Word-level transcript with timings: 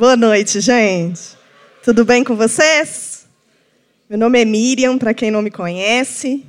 Boa 0.00 0.16
noite, 0.16 0.62
gente. 0.62 1.36
Tudo 1.84 2.06
bem 2.06 2.24
com 2.24 2.34
vocês? 2.34 3.26
Meu 4.08 4.18
nome 4.18 4.40
é 4.40 4.46
Miriam, 4.46 4.96
para 4.96 5.12
quem 5.12 5.30
não 5.30 5.42
me 5.42 5.50
conhece, 5.50 6.42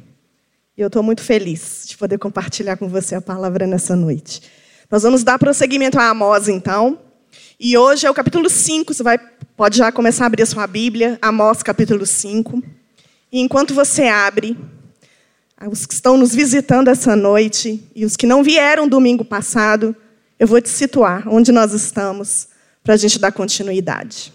e 0.78 0.80
eu 0.80 0.88
estou 0.88 1.04
muito 1.04 1.22
feliz 1.22 1.84
de 1.86 1.98
poder 1.98 2.18
compartilhar 2.18 2.78
com 2.78 2.88
você 2.88 3.14
a 3.14 3.20
palavra 3.20 3.68
nessa 3.68 3.94
noite. 3.94 4.42
Nós 4.90 5.04
vamos 5.04 5.22
dar 5.22 5.38
prosseguimento 5.38 6.00
a 6.00 6.08
Amós, 6.08 6.48
então, 6.48 6.98
e 7.60 7.78
hoje 7.78 8.08
é 8.08 8.10
o 8.10 8.14
capítulo 8.14 8.50
5, 8.50 8.94
você 8.94 9.04
vai, 9.04 9.20
pode 9.58 9.80
já 9.80 9.92
começar 9.92 10.24
a 10.24 10.28
abrir 10.28 10.44
a 10.44 10.46
sua 10.46 10.66
Bíblia, 10.66 11.20
Amós, 11.22 11.62
capítulo 11.62 12.06
5. 12.06 12.64
E 13.34 13.42
enquanto 13.42 13.74
você 13.74 14.04
abre, 14.04 14.58
os 15.70 15.86
que 15.86 15.94
estão 15.94 16.16
nos 16.16 16.34
visitando 16.34 16.88
essa 16.88 17.18
noite 17.18 17.84
e 17.94 18.06
os 18.06 18.16
que 18.16 18.26
não 18.26 18.46
vieram 18.46 18.88
domingo 18.88 19.26
passado, 19.26 19.94
eu 20.40 20.48
vou 20.48 20.62
te 20.62 20.70
situar 20.70 21.28
onde 21.28 21.52
nós 21.52 21.74
estamos 21.74 22.50
para 22.84 22.94
a 22.94 22.98
gente 22.98 23.20
dar 23.20 23.32
continuidade. 23.32 24.34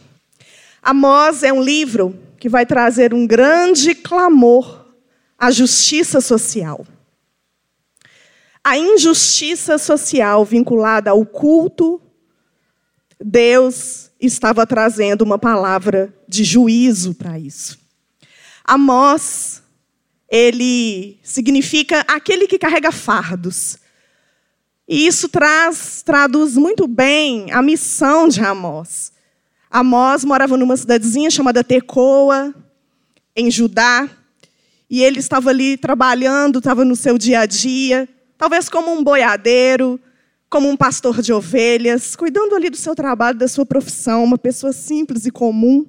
Amós 0.82 1.42
é 1.42 1.52
um 1.52 1.62
livro 1.62 2.18
que 2.38 2.48
vai 2.48 2.64
trazer 2.64 3.12
um 3.12 3.26
grande 3.26 3.94
clamor 3.94 4.86
à 5.38 5.50
justiça 5.50 6.20
social. 6.20 6.86
A 8.62 8.76
injustiça 8.76 9.78
social 9.78 10.44
vinculada 10.44 11.10
ao 11.10 11.24
culto, 11.24 12.00
Deus 13.20 14.10
estava 14.20 14.66
trazendo 14.66 15.22
uma 15.22 15.38
palavra 15.38 16.12
de 16.28 16.44
juízo 16.44 17.14
para 17.14 17.38
isso. 17.38 17.78
Amós, 18.64 19.62
ele 20.28 21.18
significa 21.22 22.00
aquele 22.08 22.46
que 22.46 22.58
carrega 22.58 22.90
fardos. 22.90 23.78
E 24.88 25.06
isso 25.06 25.28
traz, 25.28 26.02
traduz 26.02 26.56
muito 26.56 26.86
bem 26.86 27.50
a 27.50 27.60
missão 27.60 28.28
de 28.28 28.40
Amós. 28.40 29.12
Amós 29.68 30.24
morava 30.24 30.56
numa 30.56 30.76
cidadezinha 30.76 31.28
chamada 31.28 31.64
Tecoa, 31.64 32.54
em 33.34 33.50
Judá, 33.50 34.08
e 34.88 35.02
ele 35.02 35.18
estava 35.18 35.50
ali 35.50 35.76
trabalhando, 35.76 36.58
estava 36.58 36.84
no 36.84 36.94
seu 36.94 37.18
dia 37.18 37.40
a 37.40 37.46
dia, 37.46 38.08
talvez 38.38 38.68
como 38.68 38.92
um 38.92 39.02
boiadeiro, 39.02 40.00
como 40.48 40.68
um 40.68 40.76
pastor 40.76 41.20
de 41.20 41.32
ovelhas, 41.32 42.14
cuidando 42.14 42.54
ali 42.54 42.70
do 42.70 42.76
seu 42.76 42.94
trabalho, 42.94 43.36
da 43.36 43.48
sua 43.48 43.66
profissão, 43.66 44.22
uma 44.22 44.38
pessoa 44.38 44.72
simples 44.72 45.26
e 45.26 45.32
comum. 45.32 45.84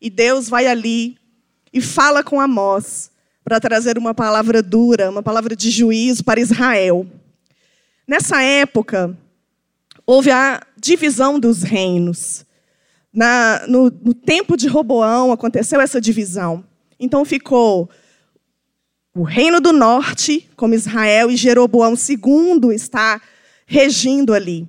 E 0.00 0.10
Deus 0.10 0.48
vai 0.48 0.66
ali 0.66 1.16
e 1.72 1.80
fala 1.80 2.24
com 2.24 2.40
Amós 2.40 3.10
para 3.44 3.60
trazer 3.60 3.96
uma 3.96 4.12
palavra 4.12 4.60
dura, 4.60 5.08
uma 5.08 5.22
palavra 5.22 5.54
de 5.54 5.70
juízo 5.70 6.24
para 6.24 6.40
Israel. 6.40 7.06
Nessa 8.06 8.40
época, 8.40 9.18
houve 10.06 10.30
a 10.30 10.64
divisão 10.76 11.40
dos 11.40 11.64
reinos. 11.64 12.46
Na, 13.12 13.66
no, 13.66 13.90
no 13.90 14.14
tempo 14.14 14.56
de 14.56 14.68
Roboão 14.68 15.32
aconteceu 15.32 15.80
essa 15.80 16.00
divisão. 16.00 16.64
Então 17.00 17.24
ficou 17.24 17.90
o 19.12 19.24
reino 19.24 19.60
do 19.60 19.72
norte, 19.72 20.48
como 20.54 20.74
Israel, 20.74 21.30
e 21.30 21.36
Jeroboão 21.36 21.94
II 21.94 22.72
está 22.74 23.20
regindo 23.66 24.32
ali. 24.32 24.68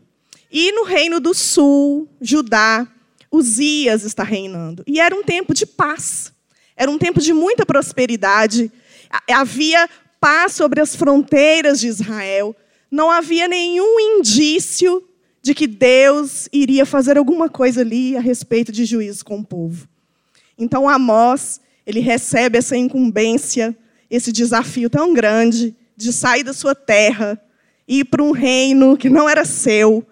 E 0.50 0.72
no 0.72 0.84
reino 0.84 1.20
do 1.20 1.34
sul, 1.34 2.10
Judá, 2.20 2.88
Uzias 3.32 4.04
está 4.04 4.24
reinando. 4.24 4.84
E 4.88 5.00
era 5.00 5.14
um 5.14 5.22
tempo 5.22 5.54
de 5.54 5.66
paz. 5.66 6.34
Era 6.76 6.90
um 6.90 6.98
tempo 6.98 7.20
de 7.20 7.34
muita 7.34 7.66
prosperidade. 7.66 8.72
Havia 9.30 9.88
paz 10.20 10.54
sobre 10.54 10.80
as 10.80 10.96
fronteiras 10.96 11.80
de 11.80 11.88
Israel 11.88 12.56
não 12.90 13.12
havia 13.12 13.48
nenhum 13.48 14.00
indício 14.00 15.04
de 15.42 15.54
que 15.54 15.68
Deus 15.68 16.50
iria 16.52 16.86
fazer 16.86 17.18
alguma 17.18 17.50
coisa 17.50 17.82
ali 17.82 18.18
a 18.18 18.20
respeito 18.20 18.72
de 18.72 18.86
juízo 18.86 19.24
com 19.24 19.40
o 19.40 19.46
povo. 19.46 19.88
Então 20.58 20.90
Amós, 20.90 21.62
ele 21.86 22.00
recebe 22.00 22.58
essa 22.58 22.76
incumbência, 22.76 23.78
esse 24.10 24.32
desafio 24.32 24.90
tão 24.90 25.14
grande 25.14 25.76
de 25.96 26.12
sair 26.12 26.44
da 26.44 26.54
sua 26.54 26.76
terra 26.76 27.42
e 27.88 28.00
ir 28.00 28.06
para 28.06 28.24
um 28.24 28.32
reino 28.32 28.98
que 28.98 29.10
não 29.10 29.30
era 29.30 29.46
seu, 29.46 30.06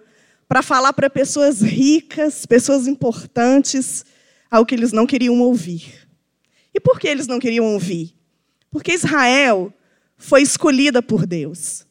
para 0.48 0.62
falar 0.62 0.92
para 0.92 1.10
pessoas 1.10 1.60
ricas, 1.60 2.46
pessoas 2.46 2.86
importantes, 2.86 4.04
ao 4.50 4.64
que 4.64 4.74
eles 4.74 4.92
não 4.92 5.06
queriam 5.06 5.40
ouvir. 5.40 6.06
E 6.72 6.80
por 6.80 7.00
que 7.00 7.08
eles 7.08 7.26
não 7.26 7.38
queriam 7.38 7.66
ouvir? 7.74 8.14
Porque 8.70 8.92
Israel 8.92 9.72
foi 10.16 10.42
escolhida 10.42 11.02
por 11.02 11.26
Deus 11.26 11.86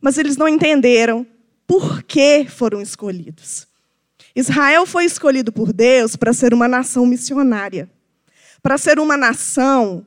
mas 0.00 0.18
eles 0.18 0.36
não 0.36 0.48
entenderam 0.48 1.26
por 1.66 2.02
que 2.02 2.46
foram 2.48 2.80
escolhidos. 2.80 3.66
Israel 4.34 4.86
foi 4.86 5.04
escolhido 5.04 5.52
por 5.52 5.72
Deus 5.72 6.16
para 6.16 6.32
ser 6.32 6.54
uma 6.54 6.68
nação 6.68 7.04
missionária, 7.04 7.90
para 8.62 8.78
ser 8.78 8.98
uma 8.98 9.16
nação 9.16 10.06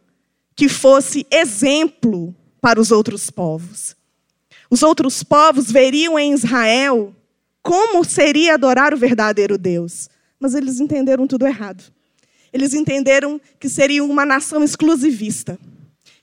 que 0.55 0.69
fosse 0.69 1.25
exemplo 1.31 2.35
para 2.61 2.79
os 2.79 2.91
outros 2.91 3.29
povos. 3.29 3.95
Os 4.69 4.83
outros 4.83 5.21
povos 5.23 5.71
veriam 5.71 6.17
em 6.17 6.33
Israel 6.33 7.13
como 7.61 8.03
seria 8.03 8.53
adorar 8.53 8.93
o 8.93 8.97
verdadeiro 8.97 9.57
Deus, 9.57 10.09
mas 10.39 10.55
eles 10.55 10.79
entenderam 10.79 11.27
tudo 11.27 11.45
errado. 11.45 11.83
Eles 12.53 12.73
entenderam 12.73 13.39
que 13.59 13.69
seria 13.69 14.03
uma 14.03 14.25
nação 14.25 14.63
exclusivista. 14.63 15.59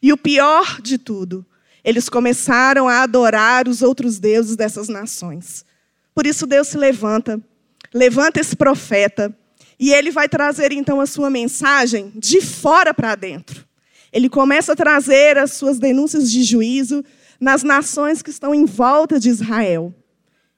E 0.01 0.13
o 0.13 0.17
pior 0.17 0.81
de 0.81 0.99
tudo, 0.99 1.45
eles 1.89 2.11
começaram 2.11 2.87
a 2.87 3.03
adorar 3.03 3.67
os 3.67 3.81
outros 3.81 4.19
deuses 4.19 4.57
dessas 4.57 4.91
nações. 4.91 5.65
Por 6.15 6.27
isso 6.27 6.47
Deus 6.47 6.69
se 6.69 6.77
levanta, 6.77 7.41
levanta 7.95 8.39
esse 8.39 8.55
profeta, 8.55 9.35
e 9.81 9.91
ele 9.91 10.11
vai 10.11 10.29
trazer 10.29 10.71
então 10.71 11.01
a 11.01 11.07
sua 11.07 11.31
mensagem 11.31 12.13
de 12.15 12.43
fora 12.43 12.93
para 12.93 13.15
dentro. 13.15 13.67
Ele 14.13 14.29
começa 14.29 14.75
a 14.75 14.77
trazer 14.77 15.39
as 15.39 15.53
suas 15.53 15.79
denúncias 15.79 16.31
de 16.31 16.43
juízo 16.43 17.03
nas 17.41 17.63
nações 17.63 18.21
que 18.21 18.29
estão 18.29 18.55
em 18.55 18.67
volta 18.67 19.19
de 19.19 19.31
Israel. 19.31 19.95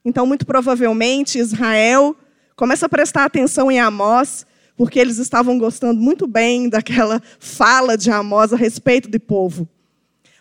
Então, 0.05 0.27
muito 0.27 0.45
provavelmente, 0.45 1.39
Israel 1.39 2.17
começa 2.57 2.87
a 2.87 2.89
prestar 2.89 3.25
atenção 3.25 3.71
em 3.71 3.79
Amós, 3.79 4.45
porque 4.77 4.99
eles 4.99 5.19
estavam 5.19 5.59
gostando 5.59 6.01
muito 6.01 6.27
bem 6.27 6.69
daquela 6.69 7.23
fala 7.39 7.97
de 7.97 8.11
Amós 8.11 8.53
a 8.53 8.57
respeito 8.57 9.09
do 9.09 9.21
povo. 9.21 9.69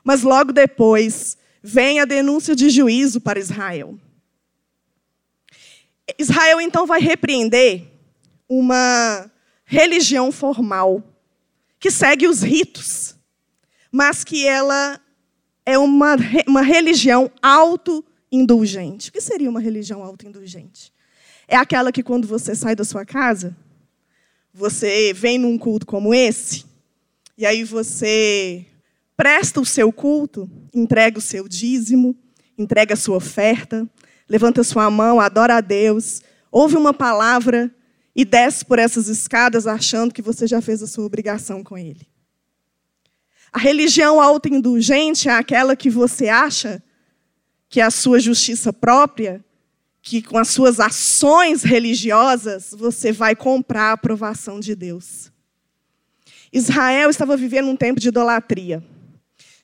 Mas 0.09 0.23
logo 0.23 0.51
depois 0.51 1.37
vem 1.61 1.99
a 1.99 2.05
denúncia 2.05 2.55
de 2.55 2.67
juízo 2.71 3.21
para 3.21 3.37
Israel. 3.37 3.95
Israel 6.17 6.59
então 6.59 6.87
vai 6.87 6.99
repreender 6.99 7.83
uma 8.49 9.29
religião 9.63 10.31
formal 10.31 11.03
que 11.79 11.91
segue 11.91 12.27
os 12.27 12.41
ritos, 12.41 13.15
mas 13.91 14.23
que 14.23 14.47
ela 14.47 14.99
é 15.63 15.77
uma, 15.77 16.15
uma 16.47 16.63
religião 16.63 17.31
auto-indulgente. 17.39 19.09
O 19.09 19.13
que 19.13 19.21
seria 19.21 19.47
uma 19.47 19.61
religião 19.61 20.01
auto-indulgente? 20.01 20.91
É 21.47 21.55
aquela 21.55 21.91
que 21.91 22.01
quando 22.01 22.27
você 22.27 22.55
sai 22.55 22.75
da 22.75 22.83
sua 22.83 23.05
casa, 23.05 23.55
você 24.51 25.13
vem 25.13 25.37
num 25.37 25.55
culto 25.55 25.85
como 25.85 26.15
esse, 26.15 26.65
e 27.37 27.45
aí 27.45 27.63
você 27.63 28.65
presta 29.19 29.59
o 29.59 29.65
seu 29.65 29.91
culto, 29.91 30.49
entrega 30.73 31.19
o 31.19 31.21
seu 31.21 31.45
dízimo, 31.45 32.15
entrega 32.57 32.93
a 32.93 32.97
sua 32.97 33.17
oferta, 33.17 33.85
levanta 34.29 34.63
sua 34.63 34.89
mão, 34.89 35.19
adora 35.19 35.57
a 35.57 35.61
Deus, 35.61 36.21
ouve 36.49 36.77
uma 36.77 36.93
palavra 36.93 37.69
e 38.15 38.23
desce 38.23 38.63
por 38.63 38.79
essas 38.79 39.09
escadas 39.09 39.67
achando 39.67 40.13
que 40.13 40.21
você 40.21 40.47
já 40.47 40.61
fez 40.61 40.81
a 40.81 40.87
sua 40.87 41.03
obrigação 41.03 41.65
com 41.65 41.77
Ele. 41.77 42.07
A 43.51 43.59
religião 43.59 44.21
autoindulgente 44.21 45.27
é 45.27 45.33
aquela 45.33 45.75
que 45.75 45.89
você 45.89 46.29
acha 46.29 46.81
que 47.67 47.81
é 47.81 47.83
a 47.83 47.91
sua 47.91 48.21
justiça 48.21 48.71
própria, 48.71 49.43
que 50.01 50.21
com 50.21 50.37
as 50.37 50.47
suas 50.47 50.79
ações 50.79 51.63
religiosas 51.63 52.73
você 52.73 53.11
vai 53.11 53.35
comprar 53.35 53.89
a 53.89 53.91
aprovação 53.91 54.61
de 54.61 54.73
Deus. 54.75 55.29
Israel 56.53 57.09
estava 57.09 57.35
vivendo 57.35 57.67
um 57.67 57.75
tempo 57.75 57.99
de 57.99 58.07
idolatria. 58.07 58.81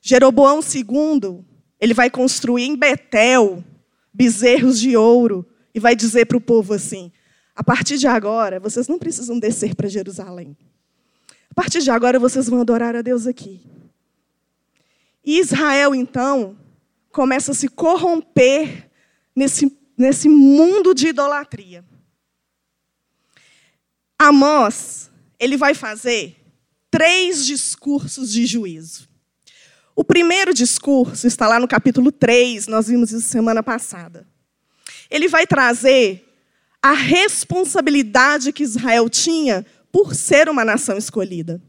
Jeroboão 0.06 0.60
II, 0.60 1.44
ele 1.80 1.92
vai 1.92 2.08
construir 2.08 2.62
em 2.62 2.76
Betel 2.76 3.64
bezerros 4.14 4.78
de 4.78 4.96
ouro 4.96 5.44
e 5.74 5.80
vai 5.80 5.96
dizer 5.96 6.26
para 6.26 6.36
o 6.36 6.40
povo 6.40 6.74
assim: 6.74 7.10
a 7.56 7.64
partir 7.64 7.98
de 7.98 8.06
agora, 8.06 8.60
vocês 8.60 8.86
não 8.86 9.00
precisam 9.00 9.36
descer 9.36 9.74
para 9.74 9.88
Jerusalém. 9.88 10.56
A 11.50 11.54
partir 11.56 11.82
de 11.82 11.90
agora, 11.90 12.20
vocês 12.20 12.48
vão 12.48 12.60
adorar 12.60 12.94
a 12.94 13.02
Deus 13.02 13.26
aqui. 13.26 13.66
E 15.24 15.40
Israel, 15.40 15.92
então, 15.92 16.56
começa 17.10 17.50
a 17.50 17.54
se 17.54 17.66
corromper 17.66 18.88
nesse, 19.34 19.76
nesse 19.98 20.28
mundo 20.28 20.94
de 20.94 21.08
idolatria. 21.08 21.84
Amós, 24.16 25.10
ele 25.36 25.56
vai 25.56 25.74
fazer 25.74 26.36
três 26.92 27.44
discursos 27.44 28.30
de 28.30 28.46
juízo. 28.46 29.15
O 29.96 30.04
primeiro 30.04 30.52
discurso 30.52 31.26
está 31.26 31.48
lá 31.48 31.58
no 31.58 31.66
capítulo 31.66 32.12
3, 32.12 32.66
nós 32.66 32.86
vimos 32.88 33.10
isso 33.12 33.26
semana 33.26 33.62
passada. 33.62 34.26
Ele 35.10 35.26
vai 35.26 35.46
trazer 35.46 36.22
a 36.82 36.92
responsabilidade 36.92 38.52
que 38.52 38.62
Israel 38.62 39.08
tinha 39.08 39.64
por 39.90 40.14
ser 40.14 40.50
uma 40.50 40.66
nação 40.66 40.98
escolhida. 40.98 41.62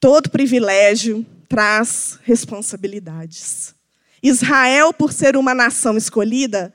Todo 0.00 0.30
privilégio 0.30 1.26
traz 1.46 2.18
responsabilidades. 2.22 3.74
Israel, 4.22 4.94
por 4.94 5.12
ser 5.12 5.36
uma 5.36 5.54
nação 5.54 5.98
escolhida, 5.98 6.72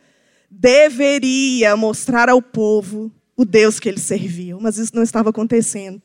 deveria 0.48 1.76
mostrar 1.76 2.30
ao 2.30 2.40
povo 2.40 3.12
o 3.36 3.44
Deus 3.44 3.80
que 3.80 3.90
eles 3.90 4.04
serviam, 4.04 4.60
mas 4.60 4.78
isso 4.78 4.96
não 4.96 5.02
estava 5.02 5.32
acontecendo. 5.32 6.00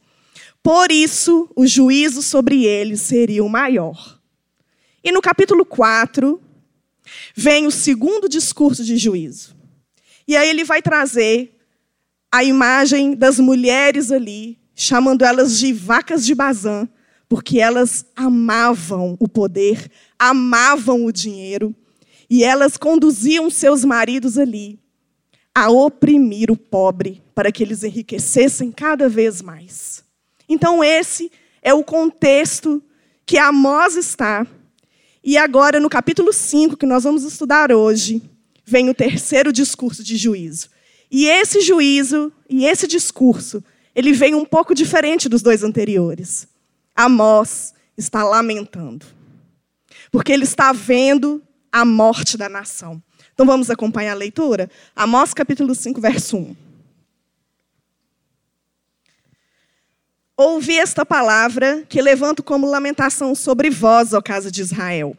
Por 0.62 0.90
isso, 0.90 1.50
o 1.54 1.66
juízo 1.66 2.22
sobre 2.22 2.64
eles 2.64 3.02
seria 3.02 3.44
o 3.44 3.48
maior. 3.48 4.19
E 5.02 5.10
no 5.10 5.22
capítulo 5.22 5.64
4, 5.64 6.40
vem 7.34 7.66
o 7.66 7.70
segundo 7.70 8.28
discurso 8.28 8.84
de 8.84 8.96
juízo. 8.96 9.56
E 10.28 10.36
aí 10.36 10.48
ele 10.48 10.64
vai 10.64 10.82
trazer 10.82 11.56
a 12.30 12.44
imagem 12.44 13.14
das 13.14 13.40
mulheres 13.40 14.12
ali, 14.12 14.58
chamando 14.74 15.24
elas 15.24 15.58
de 15.58 15.72
vacas 15.72 16.24
de 16.24 16.34
Bazã, 16.34 16.88
porque 17.28 17.58
elas 17.58 18.04
amavam 18.14 19.16
o 19.18 19.28
poder, 19.28 19.90
amavam 20.18 21.04
o 21.04 21.12
dinheiro, 21.12 21.74
e 22.28 22.44
elas 22.44 22.76
conduziam 22.76 23.50
seus 23.50 23.84
maridos 23.84 24.38
ali 24.38 24.78
a 25.54 25.68
oprimir 25.68 26.50
o 26.50 26.56
pobre 26.56 27.22
para 27.34 27.50
que 27.50 27.62
eles 27.62 27.82
enriquecessem 27.82 28.70
cada 28.70 29.08
vez 29.08 29.42
mais. 29.42 30.04
Então, 30.48 30.82
esse 30.82 31.30
é 31.62 31.74
o 31.74 31.82
contexto 31.82 32.82
que 33.26 33.38
Amós 33.38 33.96
está. 33.96 34.46
E 35.22 35.36
agora, 35.36 35.78
no 35.78 35.90
capítulo 35.90 36.32
5, 36.32 36.76
que 36.76 36.86
nós 36.86 37.04
vamos 37.04 37.24
estudar 37.24 37.70
hoje, 37.72 38.22
vem 38.64 38.88
o 38.88 38.94
terceiro 38.94 39.52
discurso 39.52 40.02
de 40.02 40.16
juízo. 40.16 40.68
E 41.10 41.26
esse 41.26 41.60
juízo 41.60 42.32
e 42.48 42.64
esse 42.64 42.86
discurso, 42.86 43.62
ele 43.94 44.12
vem 44.12 44.34
um 44.34 44.44
pouco 44.44 44.74
diferente 44.74 45.28
dos 45.28 45.42
dois 45.42 45.62
anteriores. 45.62 46.48
Amós 46.94 47.74
está 47.98 48.24
lamentando. 48.24 49.04
Porque 50.10 50.32
ele 50.32 50.44
está 50.44 50.72
vendo 50.72 51.42
a 51.70 51.84
morte 51.84 52.38
da 52.38 52.48
nação. 52.48 53.02
Então 53.34 53.44
vamos 53.44 53.70
acompanhar 53.70 54.12
a 54.12 54.16
leitura? 54.16 54.70
Amós 54.96 55.34
capítulo 55.34 55.74
5, 55.74 56.00
verso 56.00 56.36
1. 56.36 56.69
Ouvi 60.42 60.78
esta 60.78 61.04
palavra 61.04 61.84
que 61.86 62.00
levanto 62.00 62.42
como 62.42 62.66
lamentação 62.66 63.34
sobre 63.34 63.68
vós, 63.68 64.14
ó 64.14 64.22
casa 64.22 64.50
de 64.50 64.62
Israel. 64.62 65.14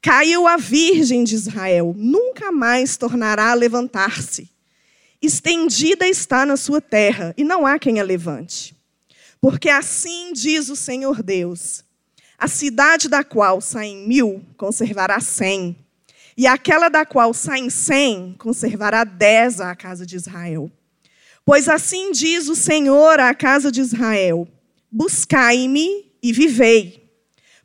Caiu 0.00 0.46
a 0.46 0.56
virgem 0.56 1.22
de 1.22 1.34
Israel, 1.34 1.94
nunca 1.94 2.50
mais 2.50 2.96
tornará 2.96 3.50
a 3.50 3.54
levantar-se. 3.54 4.50
Estendida 5.20 6.08
está 6.08 6.46
na 6.46 6.56
sua 6.56 6.80
terra, 6.80 7.34
e 7.36 7.44
não 7.44 7.66
há 7.66 7.78
quem 7.78 8.00
a 8.00 8.02
levante. 8.02 8.74
Porque 9.38 9.68
assim 9.68 10.32
diz 10.32 10.70
o 10.70 10.76
Senhor 10.76 11.22
Deus: 11.22 11.84
a 12.38 12.48
cidade 12.48 13.10
da 13.10 13.22
qual 13.22 13.60
saem 13.60 14.08
mil 14.08 14.42
conservará 14.56 15.20
cem, 15.20 15.76
e 16.38 16.46
aquela 16.46 16.88
da 16.88 17.04
qual 17.04 17.34
saem 17.34 17.68
cem 17.68 18.34
conservará 18.38 19.04
dez 19.04 19.60
à 19.60 19.76
casa 19.76 20.06
de 20.06 20.16
Israel. 20.16 20.72
Pois 21.46 21.66
assim 21.66 22.12
diz 22.12 22.46
o 22.48 22.54
Senhor 22.54 23.18
à 23.18 23.34
casa 23.34 23.72
de 23.72 23.80
Israel: 23.80 24.46
Buscai-me 24.92 26.12
e 26.22 26.30
vivei. 26.30 27.10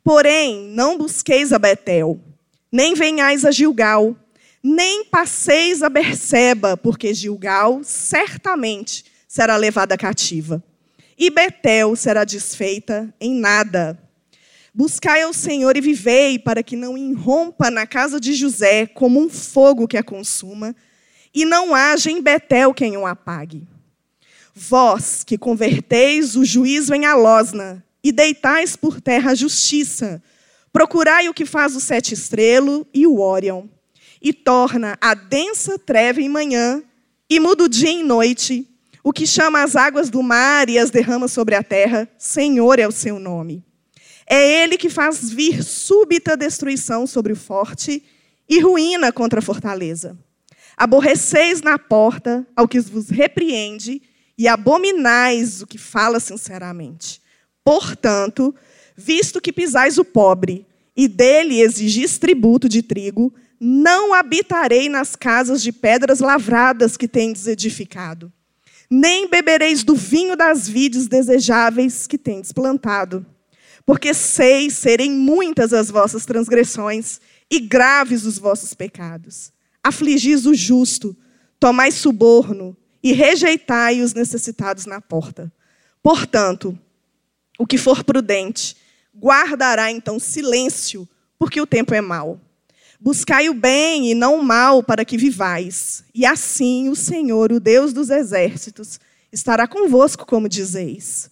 Porém, 0.02 0.68
não 0.68 0.96
busqueis 0.96 1.52
a 1.52 1.58
Betel 1.58 2.18
nem 2.72 2.94
venhais 2.94 3.44
a 3.44 3.50
Gilgal, 3.50 4.16
nem 4.62 5.04
passeis 5.04 5.82
a 5.82 5.90
Berseba, 5.90 6.74
porque 6.74 7.12
Gilgal 7.12 7.82
certamente 7.84 9.04
será 9.28 9.56
levada 9.56 9.98
cativa. 9.98 10.64
E 11.18 11.28
Betel 11.28 11.94
será 11.94 12.24
desfeita 12.24 13.14
em 13.20 13.34
nada. 13.34 13.98
Buscai 14.72 15.20
ao 15.20 15.34
Senhor 15.34 15.76
e 15.76 15.82
vivei, 15.82 16.38
para 16.38 16.62
que 16.62 16.74
não 16.74 16.96
irrompa 16.96 17.70
na 17.70 17.86
casa 17.86 18.18
de 18.18 18.32
José 18.32 18.86
como 18.86 19.20
um 19.20 19.28
fogo 19.28 19.86
que 19.86 19.98
a 19.98 20.02
consuma, 20.02 20.74
e 21.34 21.44
não 21.44 21.74
haja 21.74 22.10
em 22.10 22.22
Betel 22.22 22.72
quem 22.72 22.96
o 22.96 23.06
apague. 23.06 23.68
Vós 24.54 25.24
que 25.24 25.38
converteis 25.38 26.36
o 26.36 26.44
juízo 26.44 26.94
em 26.94 27.06
alosna 27.06 27.84
e 28.04 28.12
deitais 28.12 28.76
por 28.76 29.00
terra 29.00 29.30
a 29.30 29.34
justiça, 29.34 30.22
Procurai 30.72 31.28
o 31.28 31.34
que 31.34 31.44
faz 31.44 31.76
o 31.76 31.80
sete 31.80 32.14
estrelo 32.14 32.86
e 32.94 33.06
o 33.06 33.18
Órion, 33.18 33.66
e 34.22 34.32
torna 34.32 34.96
a 35.00 35.12
densa 35.12 35.78
treva 35.78 36.22
em 36.22 36.30
manhã, 36.30 36.82
e 37.28 37.38
muda 37.38 37.64
o 37.64 37.68
dia 37.68 37.90
em 37.90 38.02
noite, 38.02 38.66
o 39.04 39.12
que 39.12 39.26
chama 39.26 39.62
as 39.62 39.76
águas 39.76 40.08
do 40.08 40.22
mar 40.22 40.70
e 40.70 40.78
as 40.78 40.90
derrama 40.90 41.28
sobre 41.28 41.54
a 41.54 41.62
terra, 41.62 42.08
Senhor 42.16 42.78
é 42.78 42.88
o 42.88 42.92
seu 42.92 43.18
nome. 43.18 43.62
É 44.26 44.62
ele 44.62 44.78
que 44.78 44.88
faz 44.88 45.28
vir 45.28 45.62
súbita 45.62 46.36
destruição 46.36 47.06
sobre 47.06 47.34
o 47.34 47.36
forte 47.36 48.02
e 48.48 48.58
ruína 48.60 49.12
contra 49.12 49.40
a 49.40 49.42
fortaleza. 49.42 50.16
Aborreceis 50.74 51.60
na 51.60 51.78
porta 51.78 52.46
ao 52.56 52.66
que 52.66 52.80
vos 52.80 53.10
repreende 53.10 54.00
e 54.36 54.48
abominais 54.48 55.62
o 55.62 55.66
que 55.66 55.78
fala 55.78 56.18
sinceramente. 56.20 57.20
Portanto, 57.64 58.54
visto 58.96 59.40
que 59.40 59.52
pisais 59.52 59.98
o 59.98 60.04
pobre, 60.04 60.66
e 60.96 61.08
dele 61.08 61.60
exigis 61.60 62.18
tributo 62.18 62.68
de 62.68 62.82
trigo, 62.82 63.32
não 63.58 64.12
habitarei 64.12 64.88
nas 64.88 65.14
casas 65.14 65.62
de 65.62 65.72
pedras 65.72 66.20
lavradas 66.20 66.96
que 66.96 67.08
tendes 67.08 67.46
edificado, 67.46 68.32
nem 68.90 69.28
bebereis 69.28 69.82
do 69.82 69.94
vinho 69.94 70.36
das 70.36 70.68
vides 70.68 71.06
desejáveis 71.06 72.06
que 72.06 72.18
tendes 72.18 72.52
plantado. 72.52 73.24
Porque 73.86 74.12
sei 74.12 74.70
serem 74.70 75.10
muitas 75.10 75.72
as 75.72 75.90
vossas 75.90 76.24
transgressões 76.24 77.20
e 77.50 77.58
graves 77.58 78.24
os 78.24 78.38
vossos 78.38 78.74
pecados. 78.74 79.52
Afligis 79.82 80.46
o 80.46 80.54
justo, 80.54 81.16
tomai 81.58 81.90
suborno 81.90 82.76
e 83.02 83.12
rejeitai 83.12 84.00
os 84.00 84.14
necessitados 84.14 84.86
na 84.86 85.00
porta. 85.00 85.52
Portanto, 86.02 86.78
o 87.58 87.66
que 87.66 87.76
for 87.76 88.04
prudente, 88.04 88.76
guardará 89.16 89.90
então 89.90 90.18
silêncio, 90.18 91.08
porque 91.38 91.60
o 91.60 91.66
tempo 91.66 91.94
é 91.94 92.00
mau. 92.00 92.40
Buscai 93.00 93.48
o 93.48 93.54
bem 93.54 94.10
e 94.10 94.14
não 94.14 94.36
o 94.36 94.44
mal, 94.44 94.82
para 94.82 95.04
que 95.04 95.18
vivais. 95.18 96.04
E 96.14 96.24
assim 96.24 96.88
o 96.88 96.94
Senhor, 96.94 97.50
o 97.50 97.58
Deus 97.58 97.92
dos 97.92 98.10
exércitos, 98.10 99.00
estará 99.32 99.66
convosco, 99.66 100.24
como 100.24 100.48
dizeis. 100.48 101.30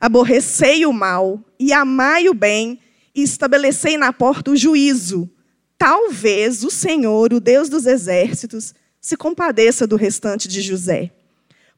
Aborrecei 0.00 0.84
o 0.84 0.92
mal 0.92 1.40
e 1.58 1.72
amai 1.72 2.28
o 2.28 2.34
bem, 2.34 2.80
e 3.14 3.22
estabelecei 3.22 3.96
na 3.96 4.12
porta 4.12 4.50
o 4.50 4.56
juízo. 4.56 5.30
Talvez 5.78 6.64
o 6.64 6.70
Senhor, 6.70 7.32
o 7.32 7.38
Deus 7.38 7.68
dos 7.68 7.86
exércitos, 7.86 8.74
se 9.04 9.18
compadeça 9.18 9.86
do 9.86 9.96
restante 9.96 10.48
de 10.48 10.62
José. 10.62 11.10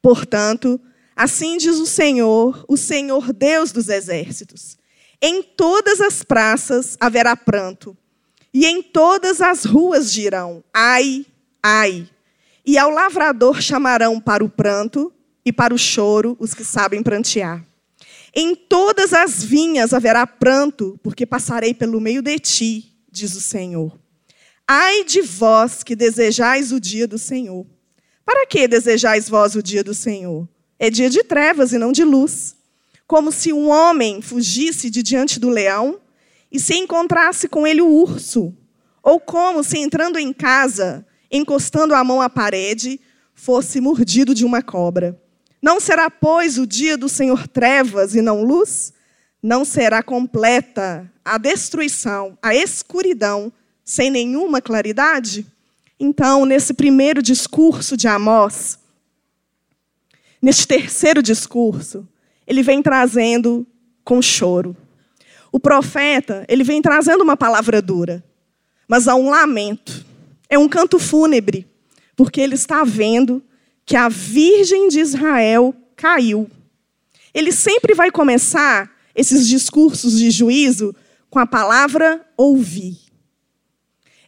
Portanto, 0.00 0.80
assim 1.16 1.56
diz 1.56 1.76
o 1.78 1.84
Senhor, 1.84 2.64
o 2.68 2.76
Senhor 2.76 3.32
Deus 3.32 3.72
dos 3.72 3.88
exércitos: 3.88 4.78
em 5.20 5.42
todas 5.42 6.00
as 6.00 6.22
praças 6.22 6.96
haverá 7.00 7.34
pranto, 7.34 7.96
e 8.54 8.64
em 8.64 8.80
todas 8.80 9.40
as 9.40 9.64
ruas 9.64 10.12
dirão: 10.12 10.62
ai, 10.72 11.26
ai. 11.60 12.08
E 12.64 12.78
ao 12.78 12.90
lavrador 12.90 13.60
chamarão 13.60 14.20
para 14.20 14.44
o 14.44 14.48
pranto 14.48 15.12
e 15.44 15.52
para 15.52 15.74
o 15.74 15.78
choro 15.78 16.36
os 16.38 16.54
que 16.54 16.62
sabem 16.62 17.02
prantear. 17.02 17.64
Em 18.32 18.54
todas 18.54 19.12
as 19.12 19.42
vinhas 19.42 19.92
haverá 19.92 20.28
pranto, 20.28 20.96
porque 21.02 21.26
passarei 21.26 21.74
pelo 21.74 22.00
meio 22.00 22.22
de 22.22 22.38
ti, 22.38 22.96
diz 23.10 23.34
o 23.34 23.40
Senhor. 23.40 24.05
Ai 24.68 25.04
de 25.04 25.22
vós 25.22 25.82
que 25.82 25.94
desejais 25.94 26.72
o 26.72 26.80
dia 26.80 27.06
do 27.06 27.18
Senhor. 27.18 27.66
Para 28.24 28.46
que 28.46 28.66
desejais 28.66 29.28
vós 29.28 29.54
o 29.54 29.62
dia 29.62 29.84
do 29.84 29.94
Senhor? 29.94 30.48
É 30.78 30.90
dia 30.90 31.08
de 31.08 31.22
trevas 31.22 31.72
e 31.72 31.78
não 31.78 31.92
de 31.92 32.04
luz 32.04 32.56
como 33.06 33.30
se 33.30 33.52
um 33.52 33.68
homem 33.68 34.20
fugisse 34.20 34.90
de 34.90 35.02
diante 35.02 35.38
do 35.38 35.48
leão 35.48 36.00
e 36.50 36.58
se 36.58 36.74
encontrasse 36.74 37.48
com 37.48 37.66
ele 37.66 37.80
o 37.80 37.88
urso, 37.88 38.54
ou 39.02 39.20
como 39.20 39.62
se 39.62 39.78
entrando 39.78 40.18
em 40.18 40.32
casa, 40.32 41.06
encostando 41.30 41.94
a 41.94 42.02
mão 42.02 42.20
à 42.20 42.28
parede, 42.28 43.00
fosse 43.34 43.80
mordido 43.80 44.34
de 44.34 44.44
uma 44.44 44.62
cobra. 44.62 45.20
Não 45.62 45.78
será, 45.78 46.10
pois, 46.10 46.58
o 46.58 46.66
dia 46.66 46.96
do 46.96 47.08
Senhor 47.08 47.46
trevas 47.46 48.14
e 48.14 48.22
não 48.22 48.42
luz? 48.42 48.92
Não 49.42 49.64
será 49.64 50.02
completa 50.02 51.10
a 51.24 51.38
destruição, 51.38 52.36
a 52.42 52.54
escuridão, 52.54 53.52
sem 53.86 54.10
nenhuma 54.10 54.60
claridade? 54.60 55.46
Então, 55.98 56.44
nesse 56.44 56.74
primeiro 56.74 57.22
discurso 57.22 57.96
de 57.96 58.08
Amós, 58.08 58.78
neste 60.42 60.66
terceiro 60.66 61.22
discurso, 61.22 62.06
ele 62.46 62.62
vem 62.62 62.82
trazendo 62.82 63.64
com 64.04 64.20
choro. 64.20 64.76
O 65.52 65.60
profeta, 65.60 66.44
ele 66.48 66.64
vem 66.64 66.82
trazendo 66.82 67.22
uma 67.22 67.36
palavra 67.36 67.80
dura, 67.80 68.22
mas 68.88 69.06
há 69.06 69.14
um 69.14 69.30
lamento. 69.30 70.04
É 70.48 70.58
um 70.58 70.68
canto 70.68 70.98
fúnebre, 70.98 71.66
porque 72.14 72.40
ele 72.40 72.54
está 72.54 72.84
vendo 72.84 73.42
que 73.84 73.96
a 73.96 74.08
Virgem 74.08 74.88
de 74.88 75.00
Israel 75.00 75.74
caiu. 75.94 76.50
Ele 77.32 77.52
sempre 77.52 77.94
vai 77.94 78.10
começar 78.10 78.90
esses 79.14 79.46
discursos 79.48 80.18
de 80.18 80.30
juízo 80.30 80.94
com 81.30 81.38
a 81.38 81.46
palavra 81.46 82.24
ouvir. 82.36 83.05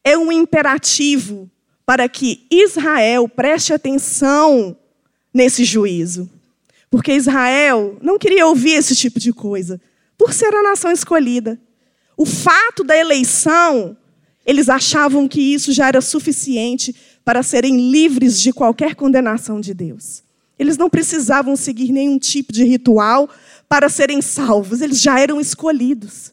É 0.08 0.16
um 0.16 0.32
imperativo 0.32 1.50
para 1.84 2.08
que 2.08 2.46
Israel 2.50 3.28
preste 3.28 3.74
atenção 3.74 4.74
nesse 5.34 5.64
juízo. 5.64 6.30
Porque 6.90 7.12
Israel 7.12 7.98
não 8.00 8.18
queria 8.18 8.46
ouvir 8.46 8.70
esse 8.70 8.96
tipo 8.96 9.20
de 9.20 9.34
coisa, 9.34 9.78
por 10.16 10.32
ser 10.32 10.54
a 10.54 10.62
nação 10.62 10.90
escolhida. 10.90 11.60
O 12.16 12.24
fato 12.24 12.82
da 12.82 12.96
eleição, 12.96 13.94
eles 14.46 14.70
achavam 14.70 15.28
que 15.28 15.42
isso 15.42 15.74
já 15.74 15.88
era 15.88 16.00
suficiente 16.00 16.96
para 17.22 17.42
serem 17.42 17.90
livres 17.90 18.40
de 18.40 18.50
qualquer 18.50 18.94
condenação 18.94 19.60
de 19.60 19.74
Deus. 19.74 20.22
Eles 20.58 20.78
não 20.78 20.88
precisavam 20.88 21.54
seguir 21.54 21.92
nenhum 21.92 22.18
tipo 22.18 22.50
de 22.50 22.64
ritual 22.64 23.28
para 23.68 23.90
serem 23.90 24.22
salvos, 24.22 24.80
eles 24.80 25.02
já 25.02 25.20
eram 25.20 25.38
escolhidos. 25.38 26.32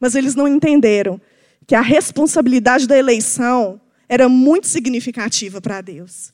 Mas 0.00 0.14
eles 0.14 0.34
não 0.34 0.48
entenderam 0.48 1.20
que 1.66 1.74
a 1.74 1.80
responsabilidade 1.80 2.86
da 2.86 2.96
eleição 2.96 3.80
era 4.08 4.28
muito 4.28 4.66
significativa 4.66 5.60
para 5.60 5.80
Deus. 5.80 6.32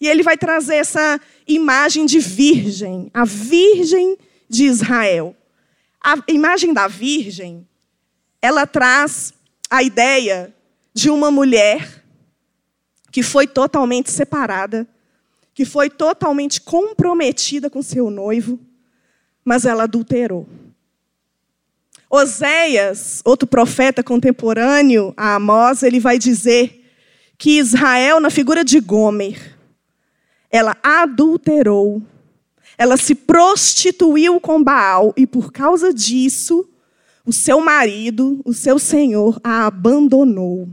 E 0.00 0.08
ele 0.08 0.22
vai 0.22 0.36
trazer 0.36 0.76
essa 0.76 1.20
imagem 1.46 2.06
de 2.06 2.18
virgem, 2.18 3.10
a 3.14 3.24
virgem 3.24 4.18
de 4.48 4.64
Israel. 4.64 5.36
A 6.02 6.16
imagem 6.26 6.74
da 6.74 6.88
virgem, 6.88 7.66
ela 8.40 8.66
traz 8.66 9.32
a 9.70 9.82
ideia 9.82 10.52
de 10.92 11.08
uma 11.08 11.30
mulher 11.30 12.02
que 13.12 13.22
foi 13.22 13.46
totalmente 13.46 14.10
separada, 14.10 14.88
que 15.54 15.64
foi 15.64 15.88
totalmente 15.88 16.60
comprometida 16.60 17.70
com 17.70 17.82
seu 17.82 18.10
noivo, 18.10 18.58
mas 19.44 19.64
ela 19.64 19.84
adulterou. 19.84 20.48
Oséias, 22.14 23.22
outro 23.24 23.48
profeta 23.48 24.02
contemporâneo 24.02 25.14
a 25.16 25.36
Amós, 25.36 25.82
ele 25.82 25.98
vai 25.98 26.18
dizer 26.18 26.84
que 27.38 27.58
Israel, 27.58 28.20
na 28.20 28.28
figura 28.28 28.62
de 28.62 28.78
Gomer, 28.80 29.58
ela 30.50 30.76
adulterou, 30.82 32.02
ela 32.76 32.98
se 32.98 33.14
prostituiu 33.14 34.38
com 34.38 34.62
Baal 34.62 35.14
e 35.16 35.26
por 35.26 35.50
causa 35.50 35.90
disso, 35.90 36.68
o 37.24 37.32
seu 37.32 37.62
marido, 37.62 38.42
o 38.44 38.52
seu 38.52 38.78
senhor, 38.78 39.40
a 39.42 39.64
abandonou. 39.64 40.68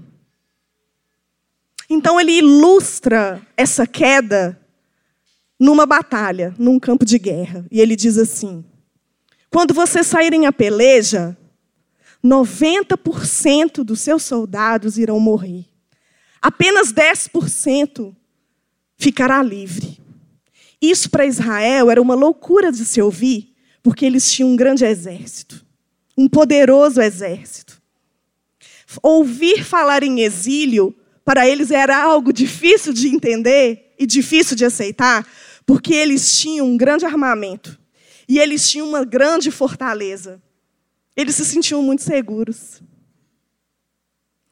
Então 1.90 2.20
ele 2.20 2.34
ilustra 2.34 3.42
essa 3.56 3.88
queda 3.88 4.60
numa 5.58 5.86
batalha, 5.86 6.54
num 6.60 6.78
campo 6.78 7.06
de 7.06 7.18
guerra. 7.18 7.66
E 7.72 7.80
ele 7.80 7.96
diz 7.96 8.18
assim: 8.18 8.66
quando 9.50 9.74
vocês 9.74 10.06
saírem 10.06 10.46
a 10.46 10.52
peleja, 10.52 11.36
90% 12.24 13.84
dos 13.84 14.02
seus 14.02 14.24
soldados 14.24 14.98
irão 14.98 15.20
morrer. 15.20 15.66
Apenas 16.42 16.94
10% 16.94 18.16
ficará 18.98 19.42
livre. 19.42 20.00
Isso 20.82 21.10
para 21.10 21.26
Israel 21.26 21.90
era 21.90 22.02
uma 22.02 22.16
loucura 22.16 22.72
de 22.72 22.86
se 22.86 23.02
ouvir, 23.02 23.56
porque 23.82 24.06
eles 24.06 24.32
tinham 24.32 24.50
um 24.50 24.56
grande 24.56 24.86
exército, 24.86 25.66
um 26.18 26.28
poderoso 26.28 27.02
exército. 27.02 27.82
Ouvir 29.02 29.64
falar 29.64 30.04
em 30.04 30.22
exílio 30.22 30.96
para 31.26 31.48
eles 31.48 31.72
era 31.72 32.02
algo 32.02 32.34
difícil 32.34 32.94
de 32.94 33.08
entender 33.08 33.94
e 33.98 34.06
difícil 34.06 34.56
de 34.56 34.66
aceitar, 34.66 35.28
porque 35.66 35.94
eles 35.94 36.40
tinham 36.40 36.68
um 36.68 36.78
grande 36.78 37.06
armamento. 37.06 37.79
E 38.30 38.38
eles 38.38 38.70
tinham 38.70 38.88
uma 38.88 39.04
grande 39.04 39.50
fortaleza. 39.50 40.40
Eles 41.16 41.36
se 41.36 41.44
sentiam 41.44 41.82
muito 41.82 42.04
seguros. 42.04 42.80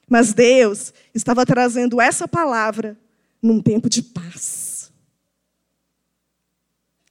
Mas 0.10 0.34
Deus 0.34 0.92
estava 1.14 1.46
trazendo 1.46 2.02
essa 2.02 2.28
palavra 2.28 2.98
num 3.40 3.62
tempo 3.62 3.88
de 3.88 4.02
paz. 4.02 4.92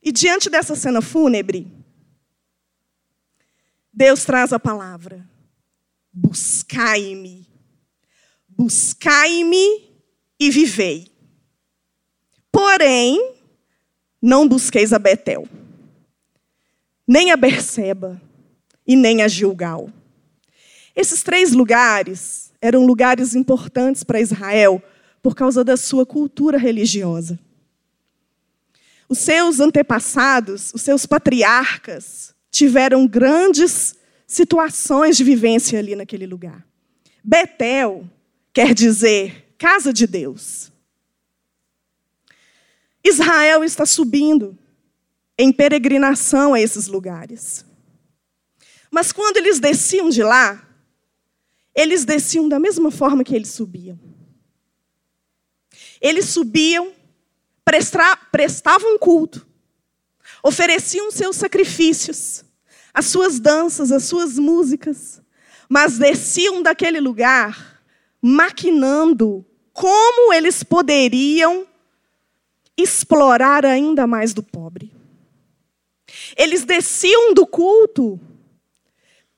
E 0.02 0.10
diante 0.10 0.50
dessa 0.50 0.74
cena 0.74 1.00
fúnebre, 1.00 1.72
Deus 3.92 4.24
traz 4.24 4.52
a 4.52 4.58
palavra: 4.58 5.24
buscai-me, 6.12 7.46
buscai-me 8.48 9.88
e 10.40 10.50
vivei. 10.50 11.12
Porém, 12.50 13.36
não 14.20 14.48
busqueis 14.48 14.92
a 14.92 14.98
Betel 14.98 15.48
nem 17.06 17.30
a 17.30 17.36
Berseba 17.36 18.20
e 18.86 18.96
nem 18.96 19.22
a 19.22 19.28
Gilgal. 19.28 19.90
Esses 20.94 21.22
três 21.22 21.52
lugares 21.52 22.52
eram 22.60 22.86
lugares 22.86 23.34
importantes 23.34 24.02
para 24.02 24.20
Israel 24.20 24.82
por 25.22 25.34
causa 25.34 25.62
da 25.62 25.76
sua 25.76 26.06
cultura 26.06 26.58
religiosa. 26.58 27.38
Os 29.08 29.18
seus 29.18 29.60
antepassados, 29.60 30.72
os 30.74 30.82
seus 30.82 31.06
patriarcas, 31.06 32.34
tiveram 32.50 33.06
grandes 33.06 33.94
situações 34.26 35.16
de 35.16 35.22
vivência 35.22 35.78
ali 35.78 35.94
naquele 35.94 36.26
lugar. 36.26 36.66
Betel 37.22 38.08
quer 38.52 38.74
dizer 38.74 39.54
casa 39.58 39.92
de 39.92 40.06
Deus. 40.06 40.72
Israel 43.04 43.62
está 43.62 43.86
subindo 43.86 44.58
em 45.38 45.52
peregrinação 45.52 46.54
a 46.54 46.60
esses 46.60 46.86
lugares. 46.86 47.64
Mas 48.90 49.12
quando 49.12 49.36
eles 49.36 49.58
desciam 49.60 50.08
de 50.08 50.22
lá, 50.22 50.66
eles 51.74 52.04
desciam 52.04 52.48
da 52.48 52.58
mesma 52.58 52.90
forma 52.90 53.22
que 53.22 53.34
eles 53.34 53.50
subiam. 53.50 53.98
Eles 56.00 56.26
subiam, 56.26 56.92
prestavam 58.32 58.98
culto, 58.98 59.46
ofereciam 60.42 61.10
seus 61.10 61.36
sacrifícios, 61.36 62.44
as 62.94 63.06
suas 63.06 63.38
danças, 63.38 63.92
as 63.92 64.04
suas 64.04 64.38
músicas, 64.38 65.20
mas 65.68 65.98
desciam 65.98 66.62
daquele 66.62 67.00
lugar 67.00 67.82
maquinando 68.22 69.44
como 69.72 70.32
eles 70.32 70.62
poderiam 70.62 71.66
explorar 72.76 73.66
ainda 73.66 74.06
mais 74.06 74.32
do 74.32 74.42
pobre. 74.42 74.95
Eles 76.36 76.64
desciam 76.64 77.32
do 77.32 77.46
culto 77.46 78.20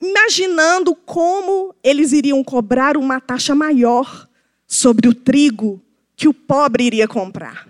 imaginando 0.00 0.94
como 0.94 1.74
eles 1.82 2.12
iriam 2.12 2.42
cobrar 2.44 2.96
uma 2.96 3.20
taxa 3.20 3.54
maior 3.54 4.28
sobre 4.66 5.08
o 5.08 5.14
trigo 5.14 5.82
que 6.14 6.28
o 6.28 6.34
pobre 6.34 6.84
iria 6.84 7.08
comprar. 7.08 7.68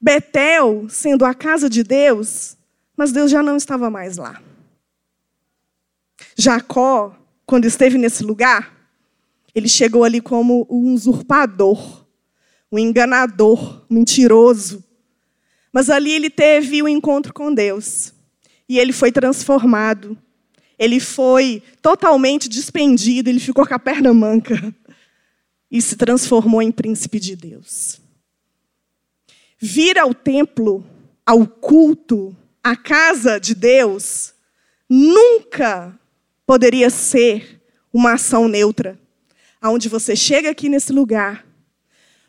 Betel, 0.00 0.86
sendo 0.88 1.24
a 1.24 1.34
casa 1.34 1.68
de 1.68 1.82
Deus, 1.82 2.56
mas 2.96 3.12
Deus 3.12 3.30
já 3.30 3.42
não 3.42 3.56
estava 3.56 3.90
mais 3.90 4.16
lá. 4.16 4.40
Jacó, 6.36 7.16
quando 7.44 7.64
esteve 7.64 7.98
nesse 7.98 8.22
lugar, 8.22 8.74
ele 9.54 9.68
chegou 9.68 10.04
ali 10.04 10.20
como 10.20 10.66
um 10.68 10.92
usurpador, 10.92 12.04
um 12.70 12.78
enganador, 12.78 13.84
mentiroso, 13.88 14.84
mas 15.76 15.90
ali 15.90 16.10
ele 16.10 16.30
teve 16.30 16.80
o 16.80 16.86
um 16.86 16.88
encontro 16.88 17.34
com 17.34 17.52
Deus. 17.52 18.10
E 18.66 18.78
ele 18.78 18.94
foi 18.94 19.12
transformado. 19.12 20.16
Ele 20.78 20.98
foi 20.98 21.62
totalmente 21.82 22.48
despendido, 22.48 23.28
ele 23.28 23.38
ficou 23.38 23.66
com 23.66 23.74
a 23.74 23.78
perna 23.78 24.14
manca. 24.14 24.74
E 25.70 25.82
se 25.82 25.94
transformou 25.94 26.62
em 26.62 26.72
príncipe 26.72 27.20
de 27.20 27.36
Deus. 27.36 28.00
Vir 29.58 29.98
ao 29.98 30.14
templo, 30.14 30.82
ao 31.26 31.46
culto, 31.46 32.34
à 32.64 32.74
casa 32.74 33.38
de 33.38 33.54
Deus, 33.54 34.32
nunca 34.88 35.94
poderia 36.46 36.88
ser 36.88 37.60
uma 37.92 38.14
ação 38.14 38.48
neutra. 38.48 38.98
Onde 39.62 39.90
você 39.90 40.16
chega 40.16 40.48
aqui 40.48 40.70
nesse 40.70 40.90
lugar, 40.90 41.46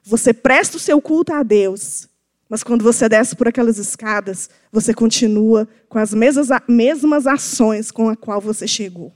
você 0.03 0.33
presta 0.33 0.75
o 0.75 0.81
seu 0.81 0.99
culto 0.99 1.31
a 1.31 1.43
Deus, 1.43 2.09
mas 2.49 2.63
quando 2.63 2.83
você 2.83 3.09
desce 3.09 3.35
por 3.35 3.47
aquelas 3.47 3.77
escadas, 3.77 4.49
você 4.71 4.93
continua 4.93 5.67
com 5.89 5.99
as 5.99 6.13
mesmas, 6.13 6.47
mesmas 6.67 7.27
ações 7.27 7.91
com 7.91 8.09
a 8.09 8.15
qual 8.15 8.39
você 8.39 8.67
chegou. 8.67 9.13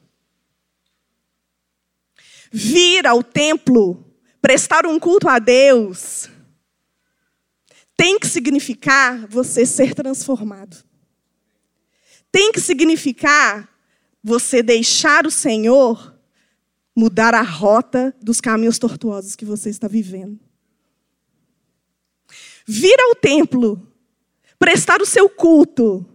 Vir 2.51 3.07
ao 3.07 3.23
templo, 3.23 4.05
prestar 4.41 4.85
um 4.85 4.99
culto 4.99 5.29
a 5.29 5.39
Deus, 5.39 6.29
tem 7.95 8.19
que 8.19 8.27
significar 8.27 9.27
você 9.27 9.65
ser 9.65 9.93
transformado. 9.93 10.83
Tem 12.31 12.51
que 12.51 12.59
significar 12.59 13.69
você 14.23 14.61
deixar 14.61 15.25
o 15.25 15.31
Senhor 15.31 16.11
mudar 16.95 17.33
a 17.33 17.41
rota 17.41 18.13
dos 18.21 18.41
caminhos 18.41 18.77
tortuosos 18.77 19.35
que 19.35 19.45
você 19.45 19.69
está 19.69 19.87
vivendo. 19.87 20.39
Vir 22.71 22.97
ao 23.01 23.13
templo, 23.13 23.85
prestar 24.57 25.01
o 25.01 25.05
seu 25.05 25.27
culto, 25.27 26.05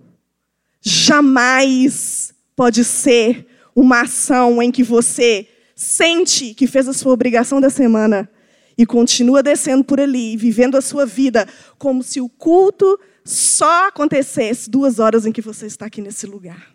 jamais 0.80 2.34
pode 2.56 2.82
ser 2.82 3.46
uma 3.74 4.00
ação 4.00 4.62
em 4.62 4.72
que 4.72 4.82
você 4.82 5.46
sente 5.74 6.54
que 6.54 6.66
fez 6.66 6.88
a 6.88 6.94
sua 6.94 7.12
obrigação 7.12 7.60
da 7.60 7.68
semana 7.68 8.30
e 8.78 8.86
continua 8.86 9.42
descendo 9.42 9.84
por 9.84 10.00
ali, 10.00 10.34
vivendo 10.34 10.78
a 10.78 10.80
sua 10.80 11.04
vida 11.04 11.46
como 11.76 12.02
se 12.02 12.22
o 12.22 12.28
culto 12.28 12.98
só 13.22 13.88
acontecesse 13.88 14.70
duas 14.70 14.98
horas 14.98 15.26
em 15.26 15.32
que 15.32 15.42
você 15.42 15.66
está 15.66 15.84
aqui 15.84 16.00
nesse 16.00 16.26
lugar. 16.26 16.74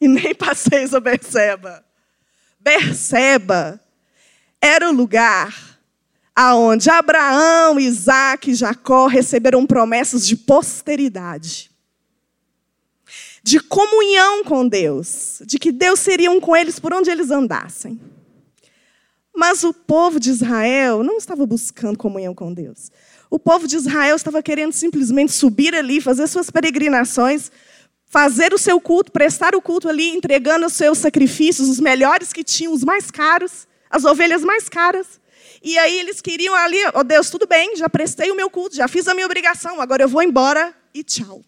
E 0.00 0.08
nem 0.08 0.34
passeis 0.34 0.94
a 0.94 1.00
Berseba. 1.00 1.84
Berseba 2.58 3.78
era 4.58 4.88
o 4.88 4.94
lugar 4.94 5.73
aonde 6.34 6.90
Abraão, 6.90 7.78
Isaac 7.78 8.50
e 8.50 8.54
Jacó 8.54 9.06
receberam 9.06 9.66
promessas 9.66 10.26
de 10.26 10.36
posteridade. 10.36 11.70
De 13.42 13.60
comunhão 13.60 14.42
com 14.42 14.66
Deus, 14.66 15.42
de 15.44 15.58
que 15.58 15.70
Deus 15.70 16.00
seria 16.00 16.30
um 16.30 16.40
com 16.40 16.56
eles 16.56 16.80
por 16.80 16.94
onde 16.94 17.10
eles 17.10 17.30
andassem. 17.30 18.00
Mas 19.36 19.62
o 19.64 19.74
povo 19.74 20.18
de 20.18 20.30
Israel 20.30 21.02
não 21.02 21.18
estava 21.18 21.44
buscando 21.44 21.98
comunhão 21.98 22.34
com 22.34 22.52
Deus. 22.54 22.90
O 23.28 23.38
povo 23.38 23.66
de 23.66 23.76
Israel 23.76 24.16
estava 24.16 24.42
querendo 24.42 24.72
simplesmente 24.72 25.32
subir 25.32 25.74
ali, 25.74 26.00
fazer 26.00 26.26
suas 26.26 26.50
peregrinações, 26.50 27.50
fazer 28.06 28.54
o 28.54 28.58
seu 28.58 28.80
culto, 28.80 29.10
prestar 29.10 29.54
o 29.56 29.60
culto 29.60 29.88
ali, 29.88 30.10
entregando 30.10 30.66
os 30.66 30.72
seus 30.72 30.98
sacrifícios, 30.98 31.68
os 31.68 31.80
melhores 31.80 32.32
que 32.32 32.44
tinham, 32.44 32.72
os 32.72 32.84
mais 32.84 33.10
caros, 33.10 33.66
as 33.90 34.04
ovelhas 34.04 34.42
mais 34.42 34.68
caras. 34.68 35.20
E 35.64 35.78
aí 35.78 35.98
eles 35.98 36.20
queriam 36.20 36.54
ali, 36.54 36.76
ó 36.88 37.00
oh 37.00 37.02
Deus, 37.02 37.30
tudo 37.30 37.46
bem, 37.46 37.74
já 37.74 37.88
prestei 37.88 38.30
o 38.30 38.36
meu 38.36 38.50
culto, 38.50 38.76
já 38.76 38.86
fiz 38.86 39.08
a 39.08 39.14
minha 39.14 39.24
obrigação, 39.24 39.80
agora 39.80 40.02
eu 40.02 40.08
vou 40.08 40.22
embora 40.22 40.76
e 40.92 41.02
tchau. 41.02 41.42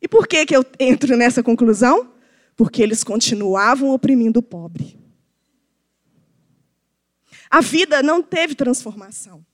E 0.00 0.08
por 0.08 0.26
que, 0.26 0.46
que 0.46 0.56
eu 0.56 0.64
entro 0.80 1.14
nessa 1.14 1.42
conclusão? 1.42 2.10
Porque 2.56 2.82
eles 2.82 3.04
continuavam 3.04 3.90
oprimindo 3.90 4.40
o 4.40 4.42
pobre. 4.42 4.98
A 7.50 7.60
vida 7.60 8.02
não 8.02 8.22
teve 8.22 8.54
transformação. 8.54 9.44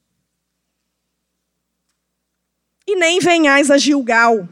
E 2.87 2.95
nem 2.95 3.19
venhais 3.19 3.73
a 3.73 3.77
Gilgal. 3.77 4.49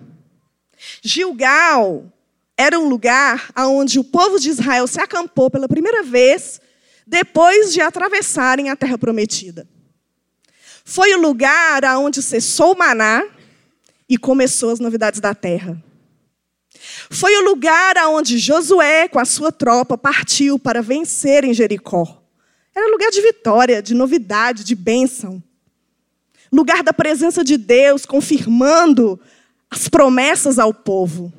Gilgal 1.01 2.13
era 2.57 2.77
um 2.77 2.89
lugar 2.89 3.53
onde 3.57 4.01
o 4.01 4.05
povo 4.05 4.41
de 4.41 4.51
Israel 4.51 4.89
se 4.89 5.01
acampou 5.01 5.49
pela 5.49 5.69
primeira 5.69 6.03
vez 6.03 6.61
depois 7.07 7.73
de 7.73 7.81
atravessarem 7.81 8.69
a 8.69 8.77
terra 8.77 8.99
prometida. 8.99 9.69
Foi 10.85 11.15
o 11.15 11.21
lugar 11.21 11.85
aonde 11.85 12.23
cessou 12.23 12.73
o 12.73 12.79
maná 12.79 13.25
e 14.09 14.17
começou 14.17 14.71
as 14.71 14.81
novidades 14.81 15.21
da 15.21 15.35
terra. 15.35 15.83
Foi 17.11 17.37
o 17.37 17.45
lugar 17.45 17.97
aonde 17.97 18.39
Josué, 18.39 19.09
com 19.09 19.19
a 19.19 19.25
sua 19.25 19.53
tropa, 19.53 19.97
partiu 19.97 20.59
para 20.59 20.83
vencer 20.83 21.45
em 21.45 21.55
Jericó. 21.55 22.23
Era 22.75 22.91
lugar 22.91 23.11
de 23.11 23.23
vitória, 23.23 23.83
de 23.83 23.95
novidade, 23.95 24.65
de 24.65 24.75
bênção. 24.75 25.43
Lugar 26.53 26.83
da 26.83 26.93
presença 26.93 27.43
de 27.43 27.57
Deus, 27.57 28.05
confirmando 28.05 29.19
as 29.71 29.89
promessas 29.89 30.59
ao 30.59 30.73
povo. 30.73 31.33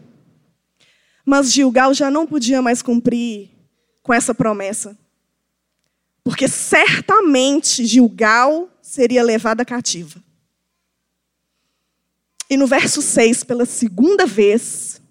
Mas 1.26 1.52
Gilgal 1.52 1.94
já 1.94 2.10
não 2.10 2.26
podia 2.26 2.62
mais 2.62 2.82
cumprir 2.82 3.50
com 4.02 4.14
essa 4.14 4.34
promessa. 4.34 4.98
Porque 6.28 6.50
certamente 6.50 7.86
Gilgal 7.86 8.70
seria 8.82 9.24
levada 9.24 9.64
cativa. 9.64 10.22
E 12.50 12.58
no 12.58 12.68
verso 12.68 13.02
6, 13.02 13.46
pela 13.46 13.66
segunda 13.66 14.26
vez, 14.26 15.02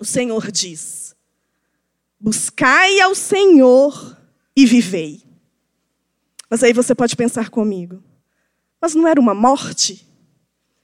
o 0.00 0.06
Senhor 0.06 0.50
diz: 0.50 1.14
Buscai 2.18 2.98
ao 3.00 3.14
Senhor 3.14 4.16
e 4.56 4.64
vivei. 4.64 5.22
Mas 6.48 6.62
aí 6.62 6.72
você 6.72 6.94
pode 6.94 7.14
pensar 7.14 7.50
comigo: 7.50 8.02
mas 8.80 8.94
não 8.94 9.06
era 9.06 9.20
uma 9.20 9.34
morte? 9.34 10.08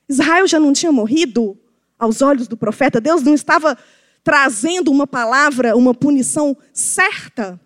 Israel 0.07 0.47
já 0.47 0.61
não 0.61 0.75
tinha 0.75 0.93
morrido 0.93 1.59
aos 1.99 2.21
olhos 2.21 2.49
do 2.49 2.57
profeta? 2.59 3.01
Deus 3.01 3.23
não 3.23 3.33
estava 3.33 3.79
trazendo 4.23 4.91
uma 4.91 5.07
palavra, 5.07 5.75
uma 5.75 5.95
punição 5.95 6.55
certa? 6.71 7.59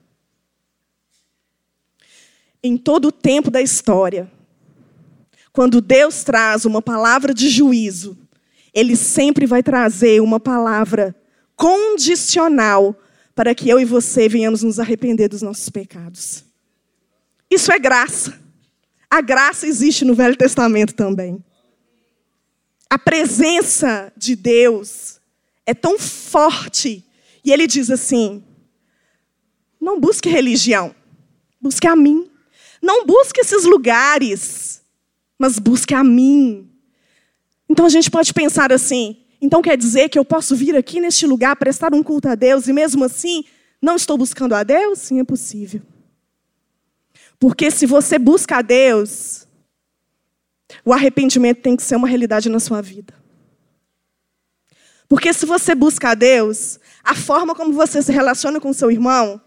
Em 2.62 2.76
todo 2.76 3.08
o 3.08 3.12
tempo 3.12 3.50
da 3.50 3.60
história, 3.60 4.30
quando 5.52 5.80
Deus 5.80 6.22
traz 6.22 6.64
uma 6.64 6.80
palavra 6.80 7.34
de 7.34 7.48
juízo, 7.48 8.16
Ele 8.72 8.96
sempre 8.96 9.46
vai 9.46 9.62
trazer 9.62 10.20
uma 10.22 10.40
palavra 10.40 11.14
condicional 11.56 12.98
para 13.34 13.54
que 13.54 13.68
eu 13.68 13.80
e 13.80 13.84
você 13.84 14.28
venhamos 14.28 14.62
nos 14.62 14.78
arrepender 14.78 15.28
dos 15.28 15.42
nossos 15.42 15.68
pecados. 15.68 16.44
Isso 17.50 17.70
é 17.72 17.78
graça. 17.78 18.40
A 19.10 19.20
graça 19.20 19.66
existe 19.66 20.04
no 20.04 20.14
Velho 20.14 20.36
Testamento 20.36 20.94
também. 20.94 21.42
A 22.88 22.98
presença 22.98 24.12
de 24.16 24.34
Deus 24.34 25.20
é 25.66 25.74
tão 25.74 25.98
forte. 25.98 27.04
E 27.44 27.52
ele 27.52 27.66
diz 27.66 27.90
assim: 27.90 28.42
não 29.80 30.00
busque 30.00 30.28
religião, 30.28 30.94
busque 31.60 31.86
a 31.86 31.96
mim. 31.96 32.30
Não 32.82 33.06
busque 33.06 33.40
esses 33.40 33.64
lugares, 33.64 34.82
mas 35.38 35.58
busque 35.58 35.94
a 35.94 36.02
mim. 36.02 36.68
Então 37.68 37.86
a 37.86 37.88
gente 37.88 38.10
pode 38.10 38.34
pensar 38.34 38.72
assim: 38.72 39.16
então 39.40 39.62
quer 39.62 39.76
dizer 39.76 40.08
que 40.08 40.18
eu 40.18 40.24
posso 40.24 40.56
vir 40.56 40.76
aqui 40.76 41.00
neste 41.00 41.26
lugar 41.26 41.54
prestar 41.56 41.94
um 41.94 42.02
culto 42.02 42.28
a 42.28 42.34
Deus 42.34 42.66
e 42.66 42.72
mesmo 42.72 43.04
assim 43.04 43.44
não 43.80 43.96
estou 43.96 44.18
buscando 44.18 44.54
a 44.54 44.62
Deus? 44.62 44.98
Sim, 44.98 45.20
é 45.20 45.24
possível. 45.24 45.80
Porque 47.38 47.70
se 47.70 47.86
você 47.86 48.18
busca 48.18 48.58
a 48.58 48.62
Deus, 48.62 49.46
o 50.84 50.92
arrependimento 50.92 51.60
tem 51.60 51.76
que 51.76 51.82
ser 51.82 51.96
uma 51.96 52.06
realidade 52.06 52.48
na 52.48 52.60
sua 52.60 52.80
vida. 52.80 53.14
Porque 55.08 55.32
se 55.32 55.44
você 55.44 55.74
busca 55.74 56.10
a 56.10 56.14
Deus, 56.14 56.78
a 57.02 57.14
forma 57.14 57.54
como 57.54 57.72
você 57.72 58.00
se 58.00 58.12
relaciona 58.12 58.60
com 58.60 58.72
seu 58.72 58.90
irmão 58.90 59.40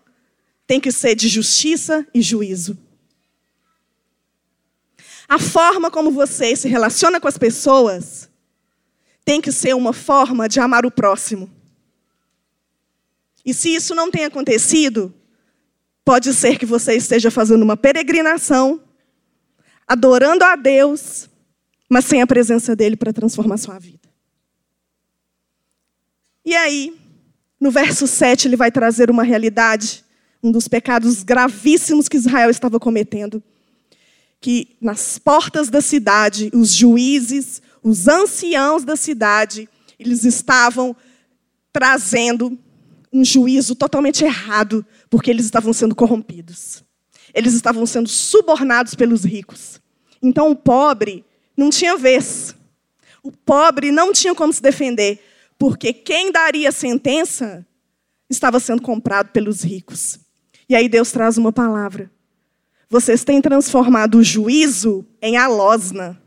tem 0.68 0.80
que 0.80 0.92
ser 0.92 1.16
de 1.16 1.28
justiça 1.28 2.06
e 2.14 2.22
juízo. 2.22 2.78
A 5.28 5.40
forma 5.40 5.90
como 5.90 6.12
você 6.12 6.56
se 6.56 6.68
relaciona 6.68 7.20
com 7.20 7.28
as 7.28 7.38
pessoas 7.38 8.30
tem 9.24 9.42
que 9.42 9.52
ser 9.52 9.76
uma 9.76 9.92
forma 9.92 10.48
de 10.48 10.60
amar 10.60 10.86
o 10.86 10.92
próximo. 10.92 11.50
E 13.44 13.54
se 13.54 13.74
isso 13.74 13.96
não 13.96 14.12
tem 14.12 14.26
acontecido, 14.26 15.14
pode 16.04 16.32
ser 16.34 16.60
que 16.60 16.66
você 16.66 16.96
esteja 16.96 17.32
fazendo 17.32 17.64
uma 17.64 17.76
peregrinação, 17.76 18.82
adorando 19.88 20.44
a 20.44 20.56
Deus, 20.56 21.28
mas 21.90 22.06
sem 22.06 22.22
a 22.22 22.28
presença 22.28 22.76
dele 22.76 22.96
para 22.96 23.14
transformar 23.14 23.58
sua 23.58 23.80
vida. 23.80 24.08
E 26.44 26.56
aí, 26.56 26.96
no 27.60 27.72
verso 27.72 28.06
7, 28.06 28.48
ele 28.48 28.56
vai 28.56 28.72
trazer 28.72 29.10
uma 29.10 29.24
realidade, 29.24 30.06
um 30.44 30.52
dos 30.52 30.68
pecados 30.68 31.24
gravíssimos 31.24 32.08
que 32.08 32.18
Israel 32.18 32.52
estava 32.52 32.80
cometendo 32.80 33.44
que 34.46 34.78
nas 34.80 35.18
portas 35.18 35.72
da 35.72 35.82
cidade, 35.82 36.52
os 36.54 36.72
juízes, 36.72 37.64
os 37.82 38.08
anciãos 38.08 38.84
da 38.84 38.96
cidade, 38.96 39.68
eles 39.98 40.24
estavam 40.24 40.96
trazendo 41.74 42.56
um 43.12 43.26
juízo 43.26 43.74
totalmente 43.74 44.24
errado, 44.24 44.86
porque 45.10 45.32
eles 45.32 45.46
estavam 45.46 45.74
sendo 45.74 45.96
corrompidos. 45.96 46.84
Eles 47.34 47.56
estavam 47.56 47.88
sendo 47.88 48.08
subornados 48.08 48.94
pelos 48.94 49.24
ricos. 49.24 49.82
Então 50.22 50.52
o 50.52 50.56
pobre 50.56 51.26
não 51.58 51.72
tinha 51.72 51.98
vez. 51.98 52.56
O 53.24 53.32
pobre 53.32 53.92
não 53.92 54.14
tinha 54.14 54.36
como 54.36 54.54
se 54.54 54.62
defender, 54.62 55.26
porque 55.58 55.92
quem 55.92 56.32
daria 56.32 56.70
a 56.70 56.72
sentença 56.72 57.66
estava 58.30 58.60
sendo 58.60 58.84
comprado 58.84 59.32
pelos 59.32 59.64
ricos. 59.64 60.20
E 60.70 60.76
aí 60.76 60.88
Deus 60.88 61.12
traz 61.12 61.36
uma 61.36 61.52
palavra 61.52 62.12
vocês 62.90 63.24
têm 63.24 63.42
transformado 63.42 64.20
o 64.20 64.24
juízo 64.24 65.06
em 65.22 65.38
alosna. 65.38 66.22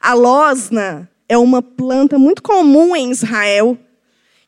A 0.00 0.14
losna 0.14 1.10
é 1.28 1.38
uma 1.38 1.62
planta 1.62 2.18
muito 2.18 2.42
comum 2.42 2.94
em 2.94 3.10
Israel, 3.10 3.78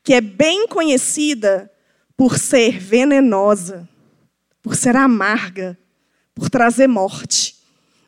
que 0.02 0.12
é 0.14 0.20
bem 0.20 0.66
conhecida 0.68 1.70
por 2.16 2.38
ser 2.38 2.78
venenosa, 2.78 3.88
por 4.62 4.76
ser 4.76 4.96
amarga, 4.96 5.78
por 6.34 6.50
trazer 6.50 6.86
morte. 6.86 7.56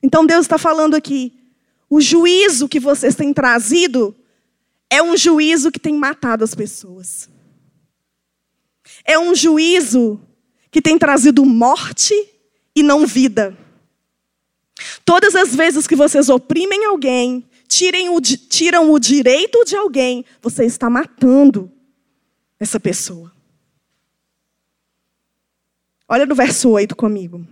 Então 0.02 0.26
Deus 0.26 0.44
está 0.44 0.58
falando 0.58 0.94
aqui: 0.94 1.32
o 1.88 2.00
juízo 2.00 2.68
que 2.68 2.78
vocês 2.78 3.14
têm 3.14 3.32
trazido 3.32 4.14
é 4.90 5.02
um 5.02 5.16
juízo 5.16 5.72
que 5.72 5.80
tem 5.80 5.94
matado 5.94 6.44
as 6.44 6.54
pessoas. 6.54 7.28
É 9.04 9.18
um 9.18 9.34
juízo 9.34 10.20
que 10.70 10.82
tem 10.82 10.98
trazido 10.98 11.44
morte 11.44 12.14
e 12.76 12.82
não 12.82 13.06
vida. 13.06 13.56
Todas 15.02 15.34
as 15.34 15.56
vezes 15.56 15.86
que 15.86 15.96
vocês 15.96 16.28
oprimem 16.28 16.84
alguém, 16.84 17.48
o, 18.10 18.20
tiram 18.20 18.92
o 18.92 18.98
direito 18.98 19.64
de 19.64 19.74
alguém, 19.74 20.24
você 20.42 20.66
está 20.66 20.90
matando 20.90 21.72
essa 22.60 22.78
pessoa. 22.78 23.32
Olha 26.06 26.26
no 26.26 26.34
verso 26.34 26.68
8 26.70 26.94
comigo. 26.94 27.46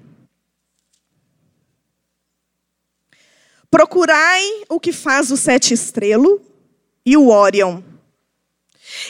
Procurai 3.71 4.63
o 4.69 4.79
que 4.79 4.93
faz 4.93 5.33
o 5.33 5.37
sete 5.37 5.75
estrelo 5.75 6.41
e 7.05 7.17
o 7.17 7.29
Órion, 7.29 7.83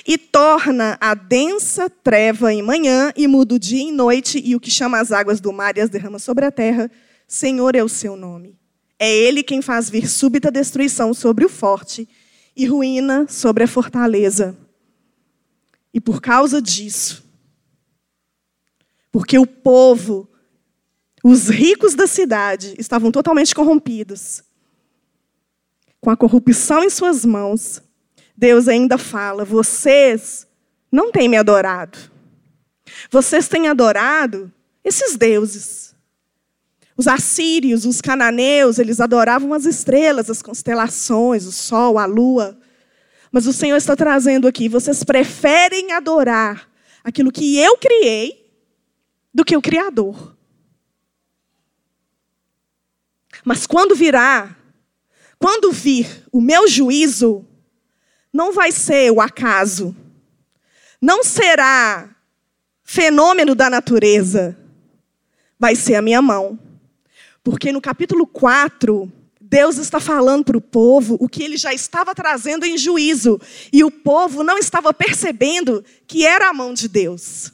e 0.07 0.19
torna 0.19 0.97
a 1.01 1.15
densa 1.15 1.89
treva 1.89 2.53
em 2.53 2.63
manhã 2.63 3.13
e 3.17 3.27
muda 3.27 3.55
o 3.55 3.59
dia 3.59 3.83
em 3.83 3.93
noite, 3.93 4.41
e 4.45 4.55
o 4.55 4.61
que 4.61 4.71
chama 4.71 4.99
as 4.99 5.13
águas 5.13 5.41
do 5.41 5.53
mar 5.53 5.77
e 5.77 5.81
as 5.81 5.91
derrama 5.91 6.19
sobre 6.19 6.45
a 6.45 6.51
terra, 6.51 6.91
Senhor 7.27 7.75
é 7.75 7.83
o 7.83 7.89
seu 7.89 8.17
nome. 8.17 8.59
É 8.99 9.13
ele 9.13 9.43
quem 9.43 9.61
faz 9.61 9.91
vir 9.91 10.09
súbita 10.09 10.51
destruição 10.51 11.13
sobre 11.13 11.45
o 11.45 11.49
forte 11.49 12.09
e 12.57 12.67
ruína 12.67 13.27
sobre 13.29 13.65
a 13.65 13.69
fortaleza. 13.69 14.57
E 15.93 16.01
por 16.01 16.21
causa 16.21 16.61
disso, 16.61 17.25
porque 19.11 19.39
o 19.39 19.47
povo, 19.47 20.29
os 21.23 21.49
ricos 21.49 21.95
da 21.95 22.07
cidade, 22.07 22.75
estavam 22.79 23.13
totalmente 23.13 23.55
corrompidos, 23.55 24.43
com 26.01 26.11
a 26.11 26.17
corrupção 26.17 26.83
em 26.83 26.91
suas 26.91 27.25
mãos, 27.25 27.81
Deus 28.37 28.69
ainda 28.69 28.99
fala: 28.99 29.45
vocês 29.45 30.47
não 30.91 31.13
têm 31.13 31.29
me 31.29 31.37
adorado. 31.37 31.99
Vocês 33.11 33.49
têm 33.49 33.69
adorado 33.69 34.53
esses 34.85 35.17
deuses. 35.17 35.95
Os 36.97 37.09
assírios, 37.09 37.85
os 37.85 38.01
cananeus, 38.01 38.79
eles 38.79 39.01
adoravam 39.01 39.53
as 39.53 39.65
estrelas, 39.65 40.31
as 40.31 40.41
constelações, 40.41 41.45
o 41.45 41.53
sol, 41.53 41.99
a 41.99 42.07
lua. 42.07 42.57
Mas 43.33 43.47
o 43.47 43.53
Senhor 43.53 43.77
está 43.77 43.97
trazendo 43.97 44.47
aqui: 44.47 44.69
vocês 44.69 45.03
preferem 45.03 45.93
adorar 45.93 46.69
aquilo 47.03 47.33
que 47.33 47.59
eu 47.59 47.77
criei 47.77 48.49
do 49.33 49.45
que 49.45 49.57
o 49.57 49.63
Criador. 49.63 50.37
Mas 53.45 53.67
quando 53.67 53.95
virá, 53.95 54.57
quando 55.39 55.73
vir 55.73 56.25
o 56.31 56.41
meu 56.41 56.69
juízo, 56.69 57.45
não 58.35 58.53
vai 58.53 58.73
ser 58.73 59.13
o 59.13 59.21
acaso, 59.21 59.95
não 61.01 61.23
será 61.23 62.11
fenômeno 62.83 63.55
da 63.55 63.71
natureza, 63.71 64.59
vai 65.57 65.77
ser 65.77 65.95
a 65.95 66.03
minha 66.03 66.21
mão. 66.21 66.59
Porque 67.45 67.71
no 67.71 67.81
capítulo 67.81 68.27
4, 68.27 69.11
Deus 69.41 69.79
está 69.79 70.01
falando 70.01 70.45
para 70.45 70.57
o 70.57 70.61
povo 70.61 71.17
o 71.21 71.29
que 71.29 71.45
ele 71.45 71.57
já 71.57 71.73
estava 71.73 72.13
trazendo 72.13 72.67
em 72.67 72.77
juízo, 72.77 73.41
e 73.73 73.85
o 73.85 73.91
povo 73.91 74.43
não 74.43 74.59
estava 74.59 74.93
percebendo 74.93 75.85
que 76.05 76.27
era 76.27 76.49
a 76.49 76.53
mão 76.53 76.75
de 76.75 76.89
Deus. 76.89 77.53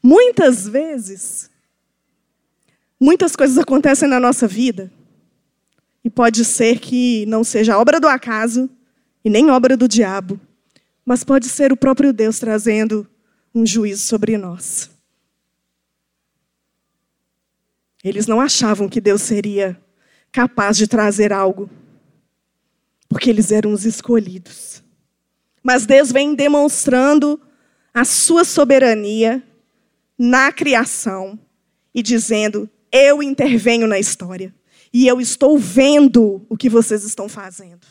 Muitas 0.00 0.68
vezes, 0.68 1.50
muitas 3.00 3.34
coisas 3.34 3.58
acontecem 3.58 4.08
na 4.08 4.20
nossa 4.20 4.46
vida, 4.46 4.92
e 6.04 6.10
pode 6.10 6.44
ser 6.44 6.78
que 6.78 7.26
não 7.26 7.42
seja 7.42 7.78
obra 7.78 7.98
do 7.98 8.06
acaso 8.06 8.70
e 9.24 9.30
nem 9.30 9.50
obra 9.50 9.76
do 9.76 9.88
diabo, 9.88 10.38
mas 11.04 11.24
pode 11.24 11.48
ser 11.48 11.72
o 11.72 11.76
próprio 11.76 12.12
Deus 12.12 12.38
trazendo 12.38 13.08
um 13.54 13.64
juízo 13.64 14.02
sobre 14.02 14.36
nós. 14.36 14.90
Eles 18.02 18.26
não 18.26 18.40
achavam 18.40 18.88
que 18.88 19.00
Deus 19.00 19.22
seria 19.22 19.80
capaz 20.30 20.76
de 20.76 20.86
trazer 20.86 21.32
algo, 21.32 21.70
porque 23.08 23.30
eles 23.30 23.50
eram 23.50 23.72
os 23.72 23.86
escolhidos. 23.86 24.82
Mas 25.62 25.86
Deus 25.86 26.12
vem 26.12 26.34
demonstrando 26.34 27.40
a 27.94 28.04
sua 28.04 28.44
soberania 28.44 29.42
na 30.18 30.52
criação 30.52 31.38
e 31.94 32.02
dizendo: 32.02 32.68
Eu 32.92 33.22
intervenho 33.22 33.86
na 33.86 33.98
história 33.98 34.54
e 34.92 35.06
eu 35.06 35.20
estou 35.20 35.58
vendo 35.58 36.44
o 36.48 36.56
que 36.56 36.68
vocês 36.68 37.04
estão 37.04 37.28
fazendo. 37.28 37.86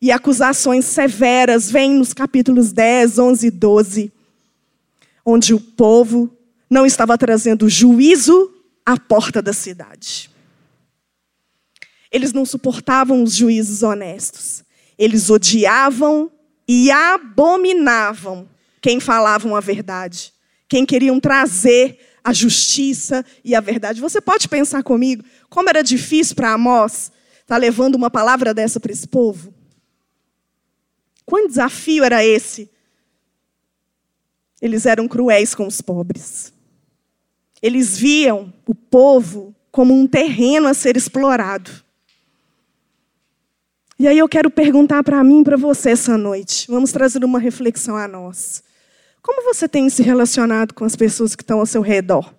E 0.00 0.10
acusações 0.10 0.84
severas 0.84 1.70
vêm 1.70 1.94
nos 1.94 2.12
capítulos 2.12 2.72
10, 2.72 3.18
11 3.18 3.46
e 3.46 3.50
12, 3.50 4.12
onde 5.24 5.54
o 5.54 5.60
povo 5.60 6.30
não 6.68 6.84
estava 6.84 7.16
trazendo 7.16 7.68
juízo 7.68 8.52
à 8.84 8.98
porta 8.98 9.40
da 9.40 9.52
cidade. 9.52 10.30
Eles 12.12 12.32
não 12.32 12.44
suportavam 12.44 13.22
os 13.22 13.34
juízes 13.34 13.82
honestos. 13.82 14.64
Eles 14.98 15.28
odiavam 15.28 16.30
e 16.68 16.90
abominavam 16.90 18.48
quem 18.80 19.00
falavam 19.00 19.56
a 19.56 19.60
verdade 19.60 20.36
quem 20.68 20.84
queriam 20.84 21.18
trazer 21.20 21.98
a 22.22 22.32
justiça 22.32 23.24
e 23.44 23.54
a 23.54 23.60
verdade. 23.60 24.00
Você 24.00 24.20
pode 24.20 24.48
pensar 24.48 24.82
comigo 24.82 25.24
como 25.48 25.68
era 25.68 25.82
difícil 25.82 26.34
para 26.34 26.52
Amós 26.52 27.12
estar 27.40 27.54
tá 27.54 27.56
levando 27.56 27.94
uma 27.94 28.10
palavra 28.10 28.52
dessa 28.52 28.80
para 28.80 28.92
esse 28.92 29.06
povo? 29.06 29.54
Quão 31.26 31.48
desafio 31.48 32.04
era 32.04 32.24
esse? 32.24 32.70
Eles 34.62 34.86
eram 34.86 35.08
cruéis 35.08 35.54
com 35.54 35.66
os 35.66 35.80
pobres. 35.82 36.52
Eles 37.60 37.98
viam 37.98 38.52
o 38.66 38.74
povo 38.74 39.54
como 39.72 39.92
um 39.92 40.06
terreno 40.06 40.68
a 40.68 40.72
ser 40.72 40.96
explorado. 40.96 41.70
E 43.98 44.06
aí 44.06 44.16
eu 44.16 44.28
quero 44.28 44.50
perguntar 44.50 45.02
para 45.02 45.22
mim 45.24 45.40
e 45.40 45.44
para 45.44 45.56
você 45.56 45.90
essa 45.90 46.16
noite. 46.16 46.66
Vamos 46.68 46.92
trazer 46.92 47.24
uma 47.24 47.38
reflexão 47.38 47.96
a 47.96 48.06
nós. 48.06 48.62
Como 49.20 49.42
você 49.42 49.68
tem 49.68 49.90
se 49.90 50.02
relacionado 50.02 50.72
com 50.72 50.84
as 50.84 50.94
pessoas 50.94 51.34
que 51.34 51.42
estão 51.42 51.58
ao 51.58 51.66
seu 51.66 51.82
redor? 51.82 52.32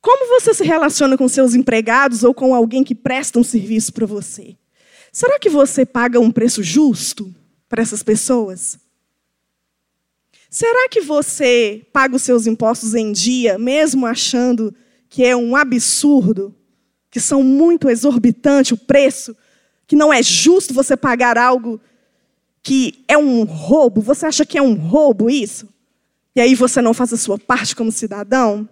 Como 0.00 0.40
você 0.40 0.54
se 0.54 0.64
relaciona 0.64 1.18
com 1.18 1.26
seus 1.28 1.54
empregados 1.54 2.22
ou 2.22 2.32
com 2.32 2.54
alguém 2.54 2.84
que 2.84 2.94
presta 2.94 3.38
um 3.38 3.44
serviço 3.44 3.92
para 3.92 4.06
você? 4.06 4.56
Será 5.12 5.38
que 5.38 5.48
você 5.48 5.84
paga 5.84 6.20
um 6.20 6.30
preço 6.30 6.62
justo 6.62 7.34
para 7.68 7.82
essas 7.82 8.02
pessoas? 8.02 8.78
Será 10.48 10.88
que 10.88 11.00
você 11.00 11.86
paga 11.92 12.16
os 12.16 12.22
seus 12.22 12.46
impostos 12.46 12.94
em 12.94 13.12
dia, 13.12 13.58
mesmo 13.58 14.06
achando 14.06 14.74
que 15.08 15.24
é 15.24 15.36
um 15.36 15.54
absurdo, 15.54 16.54
que 17.10 17.20
são 17.20 17.42
muito 17.42 17.88
exorbitante 17.88 18.74
o 18.74 18.76
preço, 18.76 19.36
que 19.86 19.96
não 19.96 20.12
é 20.12 20.22
justo 20.22 20.74
você 20.74 20.96
pagar 20.96 21.38
algo 21.38 21.80
que 22.62 23.04
é 23.08 23.16
um 23.16 23.44
roubo? 23.44 24.00
Você 24.00 24.26
acha 24.26 24.44
que 24.44 24.58
é 24.58 24.62
um 24.62 24.74
roubo 24.74 25.30
isso? 25.30 25.68
E 26.34 26.40
aí 26.40 26.54
você 26.54 26.80
não 26.80 26.94
faz 26.94 27.12
a 27.12 27.16
sua 27.16 27.38
parte 27.38 27.74
como 27.74 27.90
cidadão? 27.90 28.68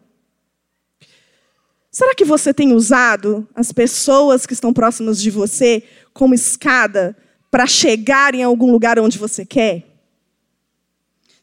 Será 1.90 2.14
que 2.14 2.24
você 2.24 2.52
tem 2.52 2.72
usado 2.72 3.48
as 3.54 3.72
pessoas 3.72 4.46
que 4.46 4.52
estão 4.52 4.72
próximas 4.72 5.20
de 5.20 5.30
você 5.30 5.82
como 6.18 6.34
escada 6.34 7.16
para 7.48 7.64
chegar 7.64 8.34
em 8.34 8.42
algum 8.42 8.72
lugar 8.72 8.98
onde 8.98 9.16
você 9.16 9.46
quer? 9.46 9.86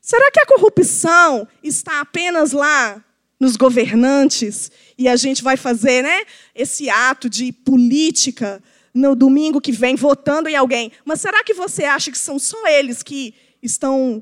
Será 0.02 0.30
que 0.30 0.42
a 0.42 0.46
corrupção 0.46 1.48
está 1.64 2.02
apenas 2.02 2.52
lá 2.52 3.02
nos 3.40 3.56
governantes 3.56 4.70
e 4.98 5.08
a 5.08 5.16
gente 5.16 5.42
vai 5.42 5.56
fazer 5.56 6.04
né, 6.04 6.26
esse 6.54 6.90
ato 6.90 7.30
de 7.30 7.54
política 7.54 8.62
no 8.94 9.16
domingo 9.16 9.62
que 9.62 9.72
vem 9.72 9.96
votando 9.96 10.50
em 10.50 10.56
alguém. 10.58 10.92
Mas 11.06 11.22
será 11.22 11.42
que 11.42 11.54
você 11.54 11.86
acha 11.86 12.12
que 12.12 12.18
são 12.18 12.38
só 12.38 12.68
eles 12.68 13.02
que 13.02 13.34
estão 13.64 14.22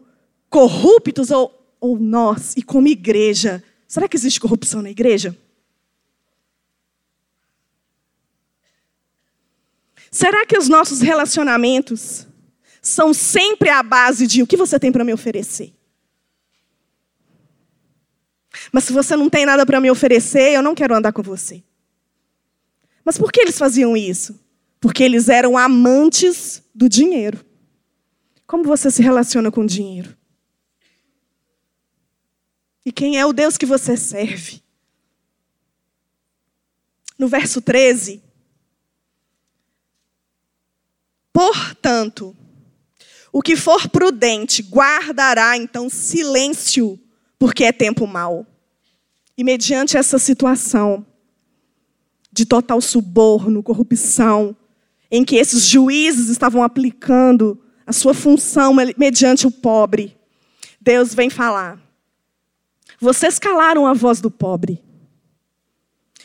corruptos 0.52 1.32
ou, 1.32 1.52
ou 1.82 1.98
nós? 1.98 2.54
E 2.56 2.62
como 2.62 2.88
igreja, 2.88 3.64
será 3.88 4.08
que 4.08 4.18
existe 4.18 4.40
corrupção 4.40 4.84
na 4.84 4.92
igreja? 4.92 5.36
Será 10.14 10.46
que 10.46 10.56
os 10.56 10.70
nossos 10.70 11.02
relacionamentos 11.02 12.28
são 12.84 13.16
sempre 13.16 13.70
a 13.70 13.82
base 13.82 14.28
de 14.28 14.44
o 14.44 14.48
que 14.48 14.56
você 14.56 14.80
tem 14.80 14.92
para 14.92 15.04
me 15.04 15.12
oferecer? 15.12 15.74
Mas 18.72 18.84
se 18.84 18.94
você 18.94 19.16
não 19.16 19.28
tem 19.28 19.44
nada 19.44 19.66
para 19.66 19.82
me 19.82 19.90
oferecer, 19.90 20.54
eu 20.54 20.62
não 20.62 20.76
quero 20.76 20.94
andar 20.94 21.12
com 21.14 21.24
você. 21.24 21.64
Mas 23.04 23.18
por 23.18 23.32
que 23.32 23.42
eles 23.42 23.58
faziam 23.58 23.98
isso? 23.98 24.40
Porque 24.80 25.04
eles 25.04 25.30
eram 25.30 25.58
amantes 25.58 26.62
do 26.76 26.88
dinheiro. 26.88 27.44
Como 28.46 28.64
você 28.64 28.92
se 28.92 29.02
relaciona 29.02 29.52
com 29.52 29.62
o 29.62 29.68
dinheiro? 29.68 30.16
E 32.86 32.92
quem 32.92 33.18
é 33.18 33.26
o 33.26 33.34
Deus 33.34 33.58
que 33.58 33.66
você 33.66 33.98
serve? 33.98 34.62
No 37.18 37.28
verso 37.28 37.60
13. 37.60 38.23
Portanto, 41.34 42.36
o 43.32 43.42
que 43.42 43.56
for 43.56 43.90
prudente 43.90 44.62
guardará 44.62 45.58
então 45.58 45.90
silêncio, 45.90 47.00
porque 47.40 47.64
é 47.64 47.72
tempo 47.72 48.06
mau. 48.06 48.46
E 49.36 49.44
mediante 49.44 49.98
essa 49.98 50.20
situação 50.20 51.04
de 52.32 52.46
total 52.46 52.80
suborno, 52.80 53.64
corrupção, 53.64 54.56
em 55.10 55.26
que 55.26 55.36
esses 55.36 55.66
juízes 55.66 56.30
estavam 56.30 56.62
aplicando 56.62 57.60
a 57.86 57.92
sua 57.92 58.14
função 58.14 58.76
mediante 58.96 59.48
o 59.48 59.52
pobre, 59.52 60.16
Deus 60.80 61.16
vem 61.16 61.30
falar: 61.30 61.82
vocês 63.00 63.40
calaram 63.40 63.88
a 63.88 63.94
voz 63.94 64.22
do 64.22 64.30
pobre. 64.30 64.84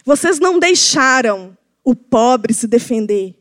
Vocês 0.05 0.39
não 0.39 0.59
deixaram 0.59 1.57
o 1.83 1.95
pobre 1.95 2.53
se 2.53 2.67
defender. 2.67 3.38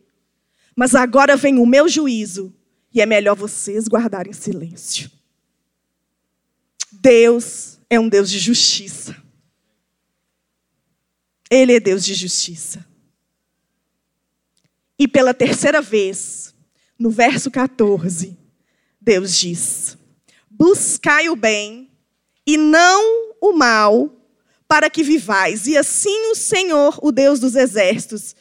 Mas 0.78 0.94
agora 0.94 1.36
vem 1.36 1.58
o 1.58 1.66
meu 1.66 1.90
juízo 1.90 2.54
e 2.94 3.02
é 3.02 3.06
melhor 3.08 3.36
vocês 3.36 3.88
guardarem 3.88 4.32
silêncio. 4.32 5.10
Deus 6.92 7.80
é 7.90 8.00
um 8.00 8.08
Deus 8.08 8.30
de 8.30 8.38
justiça. 8.38 9.18
Ele 11.50 11.74
é 11.74 11.80
Deus 11.80 12.06
de 12.06 12.14
justiça. 12.14 12.86
E 15.00 15.08
pela 15.08 15.34
terceira 15.34 15.82
vez, 15.82 16.54
no 16.98 17.10
verso 17.10 17.50
14, 17.50 18.38
Deus 19.02 19.36
diz: 19.36 19.98
Buscai 20.48 21.28
o 21.28 21.36
bem 21.36 21.90
e 22.46 22.56
não 22.56 23.34
o 23.42 23.52
mal, 23.52 24.14
para 24.68 24.92
que 24.92 25.02
vivais, 25.02 25.66
e 25.66 25.76
assim 25.76 26.30
o 26.30 26.36
Senhor, 26.36 27.00
o 27.02 27.12
Deus 27.12 27.40
dos 27.40 27.56
exércitos, 27.56 28.36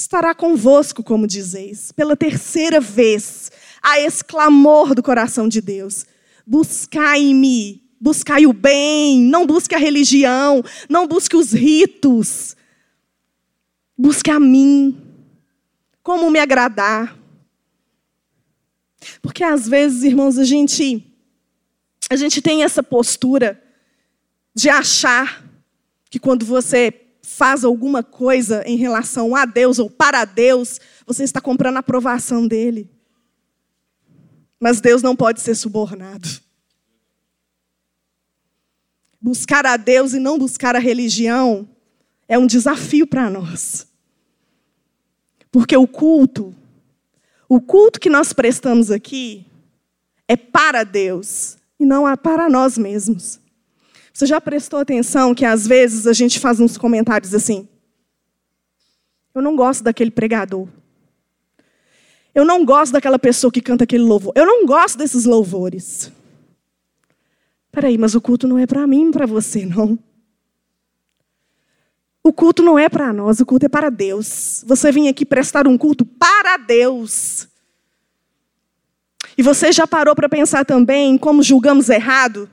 estará 0.00 0.34
convosco, 0.34 1.02
como 1.02 1.26
dizeis. 1.26 1.92
Pela 1.92 2.16
terceira 2.16 2.80
vez, 2.80 3.50
há 3.82 4.00
esse 4.00 4.24
clamor 4.24 4.94
do 4.94 5.02
coração 5.02 5.48
de 5.48 5.60
Deus: 5.60 6.06
Buscai-me, 6.46 7.82
buscai 8.00 8.46
o 8.46 8.52
bem, 8.52 9.20
não 9.20 9.46
busque 9.46 9.74
a 9.74 9.78
religião, 9.78 10.62
não 10.88 11.06
busque 11.06 11.36
os 11.36 11.52
ritos, 11.52 12.56
busque 13.96 14.30
a 14.30 14.40
mim 14.40 14.96
como 16.02 16.30
me 16.30 16.38
agradar. 16.38 17.16
Porque 19.22 19.44
às 19.44 19.68
vezes, 19.68 20.02
irmãos, 20.02 20.38
a 20.38 20.44
gente 20.44 21.06
a 22.08 22.16
gente 22.16 22.42
tem 22.42 22.64
essa 22.64 22.82
postura 22.82 23.62
de 24.52 24.68
achar 24.68 25.44
que 26.10 26.18
quando 26.18 26.44
você 26.44 27.09
faz 27.40 27.64
alguma 27.64 28.02
coisa 28.02 28.62
em 28.66 28.76
relação 28.76 29.34
a 29.34 29.46
Deus 29.46 29.78
ou 29.78 29.88
para 29.88 30.26
Deus, 30.26 30.78
você 31.06 31.24
está 31.24 31.40
comprando 31.40 31.78
a 31.78 31.80
aprovação 31.80 32.46
dele. 32.46 32.90
Mas 34.60 34.78
Deus 34.78 35.00
não 35.00 35.16
pode 35.16 35.40
ser 35.40 35.54
subornado. 35.54 36.28
Buscar 39.18 39.64
a 39.64 39.78
Deus 39.78 40.12
e 40.12 40.18
não 40.18 40.38
buscar 40.38 40.76
a 40.76 40.78
religião 40.78 41.66
é 42.28 42.38
um 42.38 42.46
desafio 42.46 43.06
para 43.06 43.30
nós. 43.30 43.86
Porque 45.50 45.74
o 45.74 45.88
culto, 45.88 46.54
o 47.48 47.58
culto 47.58 47.98
que 47.98 48.10
nós 48.10 48.34
prestamos 48.34 48.90
aqui, 48.90 49.46
é 50.28 50.36
para 50.36 50.84
Deus 50.84 51.56
e 51.78 51.86
não 51.86 52.06
é 52.06 52.14
para 52.16 52.50
nós 52.50 52.76
mesmos. 52.76 53.39
Você 54.12 54.26
já 54.26 54.40
prestou 54.40 54.80
atenção 54.80 55.34
que 55.34 55.44
às 55.44 55.66
vezes 55.66 56.06
a 56.06 56.12
gente 56.12 56.38
faz 56.38 56.60
uns 56.60 56.76
comentários 56.76 57.34
assim? 57.34 57.68
Eu 59.34 59.40
não 59.40 59.54
gosto 59.56 59.84
daquele 59.84 60.10
pregador. 60.10 60.68
Eu 62.34 62.44
não 62.44 62.64
gosto 62.64 62.92
daquela 62.92 63.18
pessoa 63.18 63.50
que 63.50 63.60
canta 63.60 63.84
aquele 63.84 64.04
louvor. 64.04 64.32
Eu 64.36 64.46
não 64.46 64.66
gosto 64.66 64.98
desses 64.98 65.24
louvores. 65.24 66.12
Peraí, 67.72 67.96
mas 67.96 68.14
o 68.14 68.20
culto 68.20 68.48
não 68.48 68.58
é 68.58 68.66
para 68.66 68.86
mim 68.86 69.10
para 69.10 69.26
você, 69.26 69.64
não. 69.64 69.98
O 72.22 72.32
culto 72.32 72.62
não 72.62 72.78
é 72.78 72.88
para 72.88 73.12
nós, 73.12 73.40
o 73.40 73.46
culto 73.46 73.66
é 73.66 73.68
para 73.68 73.90
Deus. 73.90 74.62
Você 74.66 74.92
vem 74.92 75.08
aqui 75.08 75.24
prestar 75.24 75.66
um 75.66 75.78
culto 75.78 76.04
para 76.04 76.56
Deus. 76.56 77.48
E 79.38 79.42
você 79.42 79.72
já 79.72 79.86
parou 79.86 80.14
para 80.14 80.28
pensar 80.28 80.64
também 80.64 81.14
em 81.14 81.18
como 81.18 81.42
julgamos 81.42 81.88
errado? 81.88 82.48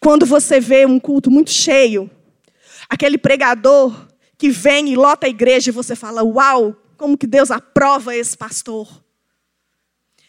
Quando 0.00 0.24
você 0.24 0.58
vê 0.58 0.86
um 0.86 0.98
culto 0.98 1.30
muito 1.30 1.50
cheio, 1.50 2.10
aquele 2.88 3.18
pregador 3.18 4.08
que 4.38 4.48
vem 4.48 4.88
e 4.88 4.96
lota 4.96 5.26
a 5.26 5.30
igreja 5.30 5.68
e 5.68 5.72
você 5.72 5.94
fala: 5.94 6.24
Uau, 6.24 6.74
como 6.96 7.18
que 7.18 7.26
Deus 7.26 7.50
aprova 7.50 8.16
esse 8.16 8.36
pastor? 8.36 9.04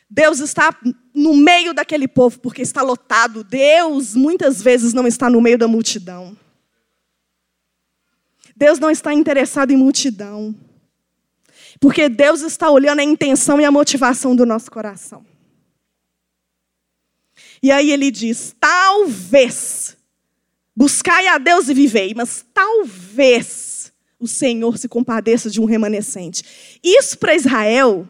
Deus 0.10 0.42
está 0.42 0.78
no 1.16 1.34
meio 1.34 1.74
daquele 1.74 2.06
povo 2.06 2.38
porque 2.42 2.62
está 2.62 2.82
lotado. 2.82 3.46
Deus 3.46 4.14
muitas 4.14 4.62
vezes 4.62 4.92
não 4.92 5.08
está 5.08 5.30
no 5.30 5.40
meio 5.40 5.58
da 5.58 5.70
multidão. 5.70 6.38
Deus 8.54 8.78
não 8.78 8.92
está 8.92 9.14
interessado 9.14 9.72
em 9.72 9.78
multidão. 9.78 10.54
Porque 11.80 12.10
Deus 12.10 12.42
está 12.42 12.70
olhando 12.70 13.00
a 13.00 13.04
intenção 13.04 13.62
e 13.62 13.66
a 13.66 13.72
motivação 13.72 14.36
do 14.36 14.46
nosso 14.46 14.70
coração. 14.70 15.26
E 17.62 17.72
aí 17.72 17.92
ele 17.92 18.10
diz: 18.10 18.56
talvez, 18.60 19.96
buscai 20.76 21.28
a 21.28 21.38
Deus 21.38 21.70
e 21.70 21.74
vivei, 21.74 22.14
mas 22.16 22.46
talvez 22.54 23.92
o 24.20 24.28
Senhor 24.28 24.78
se 24.78 24.88
compadeça 24.88 25.50
de 25.50 25.60
um 25.60 25.66
remanescente. 25.66 26.80
Isso 26.84 27.18
para 27.18 27.36
Israel 27.36 28.08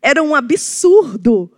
era 0.00 0.22
um 0.22 0.34
absurdo. 0.34 1.50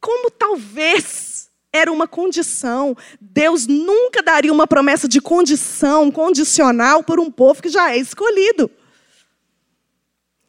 Como 0.00 0.30
talvez 0.30 1.34
era 1.72 1.90
uma 1.90 2.06
condição. 2.06 2.96
Deus 3.20 3.66
nunca 3.66 4.22
daria 4.22 4.52
uma 4.52 4.66
promessa 4.66 5.08
de 5.08 5.20
condição, 5.20 6.10
condicional, 6.10 7.02
por 7.02 7.18
um 7.18 7.30
povo 7.30 7.60
que 7.60 7.68
já 7.68 7.92
é 7.92 7.98
escolhido. 7.98 8.70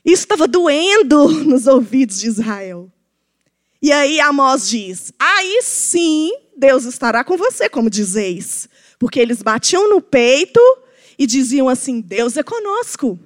Isso 0.04 0.24
estava 0.24 0.48
doendo 0.48 1.28
nos 1.46 1.65
ouvidos 1.65 2.20
de 2.20 2.28
Israel. 2.28 2.91
E 3.82 3.91
aí 3.91 4.20
Amós 4.20 4.70
diz: 4.70 5.12
aí 5.18 5.62
sim 5.63 6.32
Deus 6.56 6.86
estará 6.86 7.24
com 7.24 7.38
você, 7.38 7.70
como 7.70 7.89
dizeis. 7.89 8.70
Porque 8.98 9.20
eles 9.20 9.41
batiam 9.41 9.89
no 9.89 10.02
peito 10.02 10.60
e 11.18 11.28
diziam 11.28 11.68
assim: 11.68 12.02
Deus 12.02 12.38
é 12.38 12.44
conosco. 12.44 13.20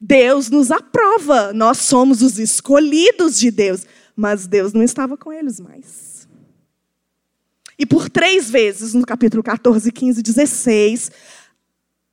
Deus 0.00 0.50
nos 0.50 0.70
aprova, 0.70 1.52
nós 1.52 1.78
somos 1.78 2.20
os 2.20 2.38
escolhidos 2.38 3.38
de 3.38 3.50
Deus. 3.50 3.86
Mas 4.14 4.46
Deus 4.46 4.72
não 4.72 4.82
estava 4.82 5.16
com 5.16 5.32
eles 5.32 5.58
mais. 5.58 6.28
E 7.78 7.84
por 7.84 8.08
três 8.08 8.48
vezes, 8.48 8.94
no 8.94 9.04
capítulo 9.04 9.42
14, 9.42 9.90
15 9.90 10.20
e 10.20 10.22
16, 10.22 11.10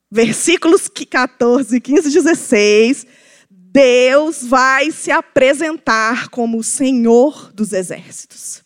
versículos 0.10 0.88
14, 0.88 1.80
15 1.80 2.08
e 2.08 2.12
16, 2.12 3.08
Deus 3.50 4.44
vai 4.44 4.92
se 4.92 5.12
apresentar 5.12 6.30
como 6.30 6.58
o 6.58 6.64
Senhor 6.64 7.54
dos 7.54 7.72
exércitos. 7.72 8.61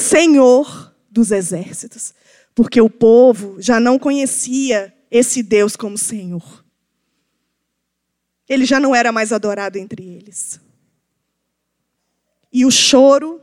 Senhor 0.00 0.94
dos 1.10 1.30
exércitos. 1.30 2.14
Porque 2.54 2.80
o 2.80 2.90
povo 2.90 3.60
já 3.60 3.78
não 3.78 3.98
conhecia 3.98 4.94
esse 5.10 5.42
Deus 5.42 5.76
como 5.76 5.98
Senhor. 5.98 6.64
Ele 8.48 8.64
já 8.64 8.80
não 8.80 8.94
era 8.94 9.12
mais 9.12 9.32
adorado 9.32 9.78
entre 9.78 10.02
eles. 10.02 10.60
E 12.52 12.64
o 12.64 12.70
choro 12.70 13.40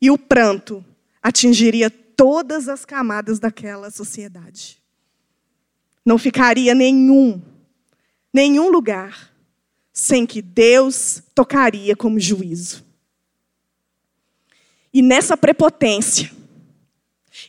e 0.00 0.10
o 0.10 0.18
pranto 0.18 0.84
atingiria 1.22 1.88
todas 1.88 2.68
as 2.68 2.84
camadas 2.84 3.38
daquela 3.38 3.90
sociedade. 3.90 4.82
Não 6.04 6.18
ficaria 6.18 6.74
nenhum, 6.74 7.40
nenhum 8.32 8.68
lugar 8.68 9.32
sem 9.92 10.26
que 10.26 10.42
Deus 10.42 11.22
tocaria 11.34 11.96
como 11.96 12.20
juízo. 12.20 12.84
E 14.94 15.02
nessa 15.02 15.36
prepotência, 15.36 16.30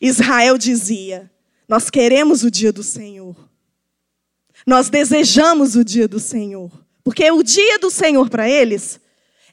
Israel 0.02 0.58
dizia: 0.58 1.32
Nós 1.70 1.92
queremos 1.92 2.44
o 2.44 2.50
dia 2.50 2.74
do 2.74 2.82
Senhor. 2.82 3.36
Nós 4.66 4.90
desejamos 4.90 5.76
o 5.76 5.86
dia 5.86 6.08
do 6.08 6.20
Senhor. 6.20 6.72
Porque 7.04 7.30
o 7.30 7.44
dia 7.44 7.78
do 7.78 7.92
Senhor 7.92 8.28
para 8.32 8.50
eles 8.50 9.00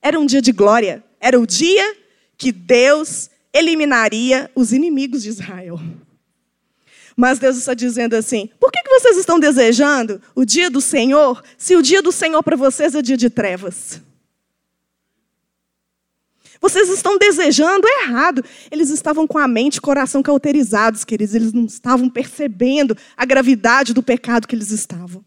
era 0.01 0.19
um 0.19 0.25
dia 0.25 0.41
de 0.41 0.53
glória, 0.53 1.05
era 1.21 1.39
o 1.39 1.47
dia 1.47 1.95
que 2.39 2.51
Deus 2.51 3.29
eliminaria 3.53 4.51
os 4.55 4.73
inimigos 4.73 5.23
de 5.23 5.29
Israel. 5.29 5.79
Mas 7.15 7.39
Deus 7.39 7.59
está 7.59 7.75
dizendo 7.75 8.15
assim: 8.15 8.49
por 8.59 8.73
que, 8.73 8.81
vocês 8.89 9.19
estão 9.19 9.39
desejando 9.39 10.21
o 10.35 10.47
dia 10.47 10.71
do 10.71 10.81
Senhor, 10.81 11.43
se 11.59 11.77
o 11.77 11.83
dia 11.83 12.01
do 12.01 12.11
Senhor 12.11 12.43
para 12.43 12.57
vocês 12.57 12.95
é 12.95 13.03
dia 13.03 13.19
de 13.19 13.29
trevas? 13.29 14.01
Vocês 16.62 16.88
estão 16.88 17.18
desejando 17.18 17.88
errado. 17.88 18.44
Eles 18.70 18.88
estavam 18.88 19.27
com 19.27 19.37
a 19.37 19.48
mente 19.48 19.77
e 19.77 19.81
coração 19.81 20.22
cauterizados, 20.22 21.05
queridos. 21.05 21.35
Eles 21.35 21.53
não 21.53 21.64
estavam 21.64 22.09
percebendo 22.09 22.96
a 23.16 23.25
gravidade 23.25 23.92
do 23.92 24.01
pecado 24.01 24.46
que 24.46 24.55
eles 24.55 24.70
estavam. 24.70 25.25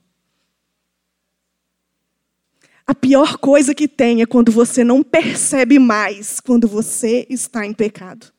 A 2.87 2.95
pior 2.95 3.37
coisa 3.37 3.75
que 3.75 3.85
tem 3.85 4.21
é 4.21 4.25
quando 4.25 4.49
você 4.49 4.81
não 4.81 5.03
percebe 5.03 5.77
mais 5.77 6.39
quando 6.39 6.69
você 6.69 7.27
está 7.29 7.65
em 7.65 7.73
pecado. 7.73 8.31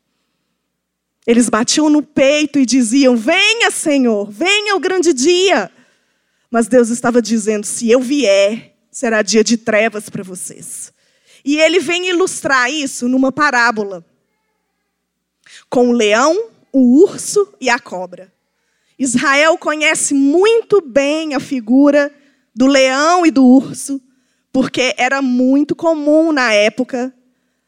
Eles 1.27 1.51
batiam 1.51 1.91
no 1.91 2.03
peito 2.03 2.59
e 2.59 2.65
diziam: 2.65 3.15
Venha, 3.15 3.71
Senhor, 3.71 4.31
venha 4.31 4.75
o 4.75 4.81
grande 4.81 5.13
dia. 5.13 5.71
Mas 6.51 6.67
Deus 6.67 6.89
estava 6.89 7.21
dizendo: 7.21 7.67
Se 7.67 7.91
eu 7.91 8.01
vier, 8.01 8.75
será 8.91 9.21
dia 9.21 9.45
de 9.45 9.59
trevas 9.59 10.09
para 10.09 10.23
vocês. 10.23 10.96
E 11.47 11.61
ele 11.61 11.79
vem 11.79 12.09
ilustrar 12.09 12.69
isso 12.69 13.09
numa 13.09 13.31
parábola 13.31 14.05
com 15.71 15.91
o 15.91 15.93
leão, 15.93 16.51
o 16.73 17.05
urso 17.05 17.55
e 17.61 17.71
a 17.71 17.79
cobra. 17.79 18.33
Israel 18.99 19.57
conhece 19.57 20.13
muito 20.13 20.81
bem 20.81 21.35
a 21.35 21.41
figura 21.41 22.13
do 22.53 22.67
leão 22.67 23.25
e 23.25 23.31
do 23.31 23.47
urso, 23.47 24.01
porque 24.53 24.93
era 24.99 25.23
muito 25.23 25.77
comum 25.77 26.33
na 26.33 26.53
época 26.53 27.15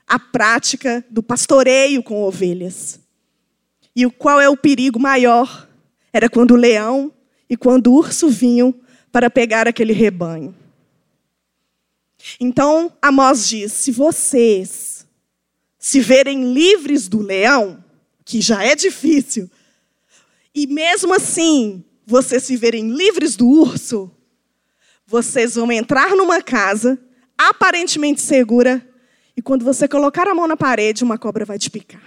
a 0.08 0.18
prática 0.18 1.04
do 1.08 1.22
pastoreio 1.22 2.02
com 2.02 2.20
ovelhas. 2.24 2.98
E 3.94 4.10
qual 4.10 4.40
é 4.40 4.48
o 4.48 4.56
perigo 4.56 4.98
maior? 4.98 5.68
Era 6.12 6.28
quando 6.28 6.50
o 6.50 6.56
leão 6.56 7.12
e 7.48 7.56
quando 7.56 7.92
o 7.92 7.94
urso 7.94 8.28
vinham 8.28 8.74
para 9.12 9.30
pegar 9.30 9.68
aquele 9.68 9.92
rebanho. 9.92 10.52
Então, 12.40 12.92
Amós 13.00 13.48
diz: 13.48 13.72
se 13.72 13.90
vocês 13.90 15.06
se 15.78 16.00
verem 16.00 16.52
livres 16.52 17.08
do 17.08 17.20
leão, 17.20 17.82
que 18.24 18.40
já 18.40 18.62
é 18.62 18.74
difícil, 18.74 19.50
e 20.54 20.66
mesmo 20.66 21.14
assim 21.14 21.84
vocês 22.06 22.42
se 22.42 22.56
verem 22.56 22.90
livres 22.90 23.36
do 23.36 23.46
urso, 23.46 24.10
vocês 25.06 25.54
vão 25.54 25.70
entrar 25.70 26.16
numa 26.16 26.42
casa 26.42 26.98
aparentemente 27.36 28.20
segura 28.20 28.84
e 29.36 29.40
quando 29.40 29.64
você 29.64 29.86
colocar 29.86 30.26
a 30.26 30.34
mão 30.34 30.48
na 30.48 30.56
parede, 30.56 31.04
uma 31.04 31.16
cobra 31.16 31.44
vai 31.44 31.58
te 31.58 31.70
picar. 31.70 32.02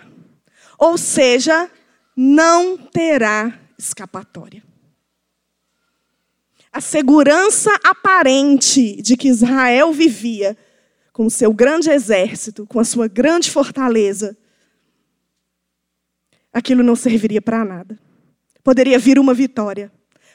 Ou 0.77 0.97
seja, 0.97 1.71
não 2.13 2.77
terá 2.77 3.57
escapatória. 3.77 4.61
A 6.71 6.79
segurança 6.79 7.69
aparente 7.83 9.01
de 9.01 9.17
que 9.17 9.27
Israel 9.27 9.91
vivia 9.91 10.57
com 11.11 11.25
o 11.25 11.31
seu 11.31 11.53
grande 11.53 11.89
exército, 11.89 12.65
com 12.65 12.79
a 12.79 12.85
sua 12.85 13.07
grande 13.07 13.51
fortaleza, 13.51 14.37
aquilo 16.53 16.81
não 16.81 16.95
serviria 16.95 17.41
para 17.41 17.65
nada. 17.65 17.99
Poderia 18.63 18.97
vir 18.97 19.19
uma 19.19 19.33
vitória, 19.33 19.91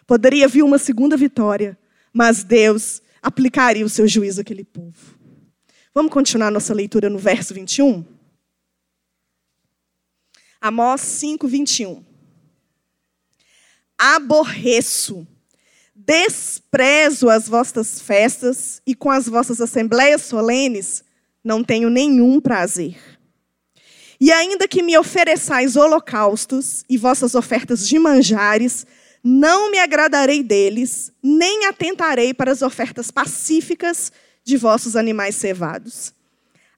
poderia 0.07 0.47
vir 0.47 0.63
uma 0.63 0.79
segunda 0.79 1.17
vitória, 1.17 1.79
mas 2.13 2.45
Deus 2.45 3.01
aplicaria 3.23 3.85
o 3.85 3.89
seu 3.89 4.07
juízo 4.07 4.41
àquele 4.43 4.65
povo. 4.65 5.17
Vamos 5.95 6.13
continuar 6.13 6.51
nossa 6.51 6.75
leitura 6.75 7.09
no 7.09 7.19
verso 7.19 7.55
21? 7.55 8.05
Amós 10.61 11.01
5, 11.01 11.49
21. 11.49 12.05
Aborreço, 13.97 15.27
desprezo 16.07 17.29
as 17.29 17.49
vossas 17.49 18.01
festas 18.01 18.81
e 18.87 18.95
com 18.95 19.11
as 19.11 19.27
vossas 19.27 19.61
assembleias 19.61 20.23
solenes 20.23 21.05
não 21.43 21.65
tenho 21.65 21.91
nenhum 21.91 22.41
prazer. 22.41 22.97
E 24.21 24.33
ainda 24.33 24.67
que 24.67 24.83
me 24.83 24.97
ofereçais 24.97 25.77
holocaustos 25.77 26.85
e 26.89 26.97
vossas 26.97 27.35
ofertas 27.35 27.87
de 27.87 27.99
manjares, 27.99 28.87
não 29.23 29.71
me 29.71 29.79
agradarei 29.79 30.43
deles, 30.43 31.13
nem 31.23 31.67
atentarei 31.67 32.33
para 32.33 32.53
as 32.53 32.63
ofertas 32.63 33.11
pacíficas 33.11 34.13
de 34.45 34.57
vossos 34.57 34.97
animais 34.97 35.35
cevados. 35.35 36.15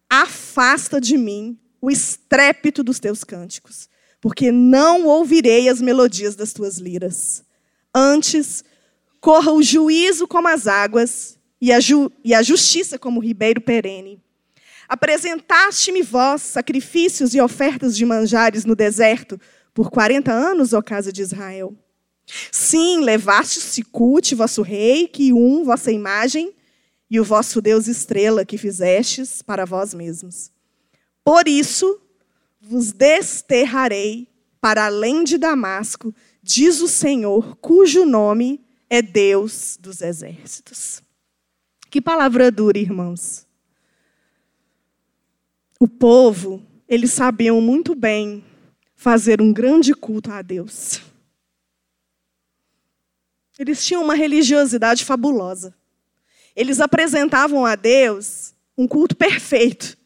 Afasta 0.09 1.01
de 1.01 1.19
mim 1.19 1.59
o 1.81 1.91
estrépito 1.91 2.83
dos 2.83 2.99
teus 2.99 3.23
cânticos, 3.23 3.89
porque 4.21 4.51
não 4.51 5.07
ouvirei 5.07 5.69
as 5.69 5.81
melodias 5.81 6.35
das 6.35 6.53
tuas 6.53 6.79
liras. 6.79 7.45
Antes, 7.95 8.65
corra 9.21 9.53
o 9.53 9.63
juízo 9.63 10.27
como 10.27 10.49
as 10.49 10.67
águas 10.67 11.39
e 11.61 11.73
a, 11.73 11.81
ju 11.81 12.11
e 12.25 12.35
a 12.35 12.43
justiça 12.43 12.99
como 12.99 13.21
o 13.21 13.23
ribeiro 13.23 13.61
perene. 13.61 14.23
Apresentaste-me 14.89 16.03
vós 16.03 16.43
sacrifícios 16.43 17.35
e 17.35 17.41
ofertas 17.41 17.97
de 17.97 18.07
manjares 18.07 18.65
no 18.65 18.75
deserto 18.75 19.39
por 19.75 19.91
quarenta 19.91 20.33
anos, 20.33 20.73
ó 20.73 20.81
casa 20.81 21.13
de 21.13 21.21
Israel. 21.21 21.77
Sim, 22.51 23.01
levaste 23.01 23.61
Sicute, 23.61 24.35
vosso 24.35 24.63
rei, 24.63 25.07
que 25.07 25.33
um, 25.33 25.65
vossa 25.65 25.91
imagem, 25.93 26.55
e 27.11 27.19
o 27.19 27.25
vosso 27.25 27.61
Deus 27.61 27.87
estrela 27.87 28.45
que 28.45 28.59
fizestes 28.59 29.41
para 29.41 29.65
vós 29.65 29.95
mesmos. 29.95 30.51
Por 31.25 31.49
isso 31.49 32.01
vos 32.61 32.93
desterrarei 32.93 34.29
para 34.61 34.87
além 34.87 35.25
de 35.25 35.39
Damasco, 35.39 36.15
diz 36.43 36.81
o 36.81 36.89
Senhor, 36.89 37.57
cujo 37.57 38.05
nome 38.05 38.61
é 38.91 39.03
Deus 39.03 39.77
dos 39.81 40.01
exércitos. 40.01 41.03
Que 41.91 42.01
palavra 42.01 42.51
dura, 42.51 42.79
irmãos. 42.79 43.47
O 45.81 45.87
povo, 45.87 46.63
eles 46.89 47.13
sabiam 47.13 47.61
muito 47.61 47.95
bem 47.95 48.45
fazer 48.95 49.41
um 49.41 49.53
grande 49.53 49.95
culto 49.95 50.31
a 50.31 50.43
Deus. 50.43 51.01
Eles 53.59 53.85
tinham 53.85 54.03
uma 54.03 54.15
religiosidade 54.15 55.05
fabulosa. 55.05 55.75
Eles 56.55 56.81
apresentavam 56.81 57.65
a 57.65 57.75
Deus 57.75 58.55
um 58.77 58.87
culto 58.87 59.17
perfeito. 59.17 59.97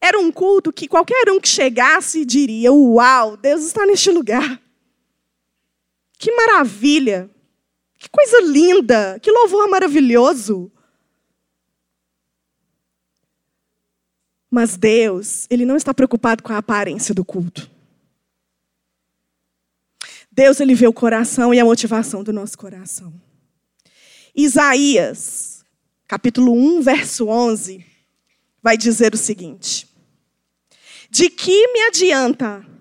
Era 0.00 0.18
um 0.18 0.30
culto 0.30 0.72
que 0.72 0.88
qualquer 0.88 1.30
um 1.30 1.40
que 1.40 1.48
chegasse 1.48 2.24
diria: 2.24 2.72
Uau, 2.72 3.36
Deus 3.36 3.64
está 3.64 3.84
neste 3.86 4.10
lugar. 4.10 4.60
Que 6.18 6.32
maravilha! 6.32 7.30
Que 7.98 8.08
coisa 8.08 8.40
linda! 8.42 9.18
Que 9.20 9.30
louvor 9.30 9.68
maravilhoso! 9.68 10.70
Mas 14.50 14.76
Deus, 14.76 15.46
Ele 15.50 15.66
não 15.66 15.76
está 15.76 15.92
preocupado 15.92 16.42
com 16.42 16.52
a 16.52 16.58
aparência 16.58 17.14
do 17.14 17.24
culto. 17.24 17.70
Deus, 20.30 20.60
Ele 20.60 20.74
vê 20.74 20.86
o 20.86 20.92
coração 20.92 21.52
e 21.52 21.60
a 21.60 21.64
motivação 21.64 22.22
do 22.22 22.32
nosso 22.32 22.56
coração. 22.56 23.12
Isaías, 24.34 25.64
capítulo 26.06 26.52
1, 26.52 26.82
verso 26.82 27.26
11, 27.28 27.84
vai 28.62 28.76
dizer 28.76 29.14
o 29.14 29.18
seguinte: 29.18 29.88
De 31.10 31.30
que 31.30 31.72
me 31.72 31.80
adianta? 31.82 32.75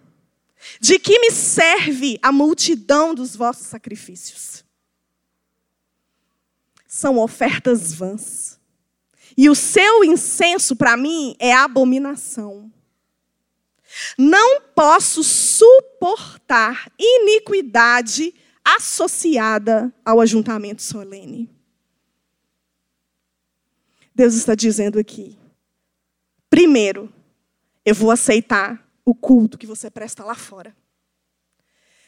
De 0.80 0.99
que 0.99 1.19
me 1.19 1.32
serve 1.32 2.19
a 2.21 2.32
multidão 2.32 3.13
dos 3.13 3.36
vossos 3.36 3.67
sacrifícios? 3.67 4.63
São 6.88 7.17
ofertas 7.17 7.93
vãs 7.93 8.56
e 9.38 9.49
o 9.49 9.56
seu 9.56 10.04
incenso, 10.04 10.75
para 10.75 10.95
mim, 10.95 11.36
é 11.39 11.54
abominação. 11.54 12.71
Não 14.17 14.62
posso 14.62 15.23
suportar 15.23 16.91
iniquidade 16.97 18.34
associada 18.63 19.93
ao 20.04 20.19
ajuntamento 20.21 20.82
solene. 20.82 21.49
Deus 24.13 24.34
está 24.36 24.56
dizendo 24.56 24.97
aqui: 24.97 25.38
primeiro, 26.49 27.13
eu 27.86 27.93
vou 27.93 28.12
aceitar 28.12 28.85
o 29.06 29.13
culto 29.13 29.58
que 29.58 29.68
você 29.68 29.89
presta 29.91 30.26
lá 30.26 30.34
fora. 30.34 30.76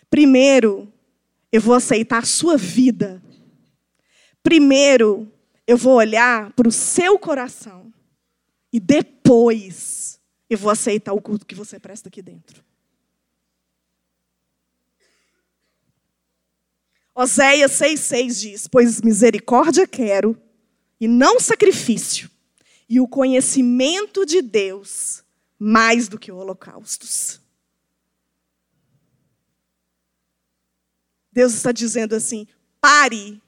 Primeiro, 0.09 0.91
eu 1.51 1.61
vou 1.61 1.75
aceitar 1.75 2.23
a 2.23 2.25
sua 2.25 2.57
vida. 2.57 3.21
Primeiro, 4.41 5.31
eu 5.67 5.77
vou 5.77 5.93
olhar 5.95 6.51
para 6.53 6.67
o 6.67 6.71
seu 6.71 7.19
coração 7.19 7.93
e 8.73 8.79
depois 8.79 10.19
eu 10.49 10.57
vou 10.57 10.71
aceitar 10.71 11.13
o 11.13 11.21
culto 11.21 11.45
que 11.45 11.55
você 11.55 11.79
presta 11.79 12.09
aqui 12.09 12.21
dentro. 12.21 12.65
Oséias 17.13 17.71
6,6 17.73 18.39
diz: 18.39 18.67
Pois 18.67 19.01
misericórdia 19.01 19.87
quero, 19.87 20.39
e 20.99 21.07
não 21.07 21.39
sacrifício, 21.39 22.29
e 22.87 22.99
o 22.99 23.07
conhecimento 23.07 24.25
de 24.25 24.41
Deus 24.41 25.23
mais 25.59 26.07
do 26.07 26.19
que 26.19 26.31
holocaustos. 26.31 27.41
Deus 31.31 31.53
está 31.53 31.71
dizendo 31.71 32.15
assim: 32.15 32.47
pare 32.79 33.41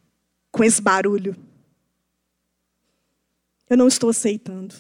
com 0.52 0.64
esse 0.64 0.82
barulho. 0.82 1.36
Eu 3.70 3.78
não 3.78 3.88
estou 3.88 4.10
aceitando. 4.10 4.76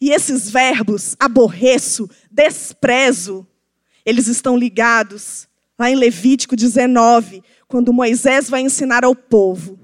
E 0.00 0.10
esses 0.10 0.50
verbos, 0.50 1.16
aborreço, 1.18 2.08
desprezo, 2.30 3.46
eles 4.04 4.26
estão 4.26 4.56
ligados 4.56 5.48
lá 5.78 5.90
em 5.90 5.94
Levítico 5.94 6.54
19, 6.54 7.42
quando 7.66 7.92
Moisés 7.92 8.50
vai 8.50 8.60
ensinar 8.60 9.04
ao 9.04 9.14
povo 9.14 9.78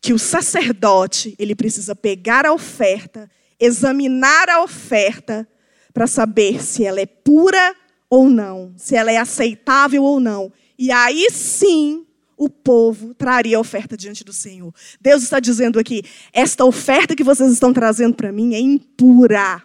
que 0.00 0.12
o 0.12 0.18
sacerdote, 0.18 1.34
ele 1.38 1.54
precisa 1.54 1.94
pegar 1.94 2.46
a 2.46 2.52
oferta, 2.52 3.30
examinar 3.58 4.48
a 4.48 4.62
oferta, 4.62 5.48
para 5.92 6.06
saber 6.06 6.62
se 6.62 6.84
ela 6.84 7.00
é 7.00 7.06
pura 7.06 7.74
ou 8.08 8.30
não, 8.30 8.72
se 8.76 8.94
ela 8.94 9.10
é 9.10 9.16
aceitável 9.16 10.04
ou 10.04 10.20
não. 10.20 10.52
E 10.78 10.92
aí 10.92 11.28
sim 11.30 12.06
o 12.36 12.48
povo 12.48 13.12
traria 13.14 13.56
a 13.56 13.60
oferta 13.60 13.96
diante 13.96 14.22
do 14.22 14.32
Senhor. 14.32 14.72
Deus 15.00 15.24
está 15.24 15.40
dizendo 15.40 15.78
aqui: 15.78 16.04
esta 16.32 16.64
oferta 16.64 17.16
que 17.16 17.24
vocês 17.24 17.50
estão 17.52 17.72
trazendo 17.72 18.14
para 18.14 18.30
mim 18.30 18.54
é 18.54 18.60
impura. 18.60 19.62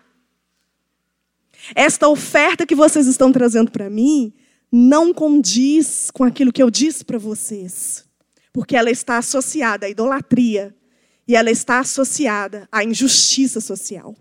Esta 1.76 2.10
oferta 2.10 2.66
que 2.66 2.76
vocês 2.76 3.06
estão 3.06 3.32
trazendo 3.32 3.72
para 3.72 3.90
mim 3.90 4.34
não 4.72 5.14
condiz 5.14 6.10
com 6.12 6.24
aquilo 6.24 6.52
que 6.52 6.64
eu 6.64 6.70
disse 6.72 7.06
para 7.06 7.20
vocês, 7.20 8.06
porque 8.52 8.76
ela 8.76 8.90
está 8.90 9.20
associada 9.20 9.86
à 9.86 9.90
idolatria 9.90 10.76
e 11.28 11.36
ela 11.36 11.50
está 11.50 11.80
associada 11.80 12.68
à 12.72 12.84
injustiça 12.84 13.62
social. 13.62 14.16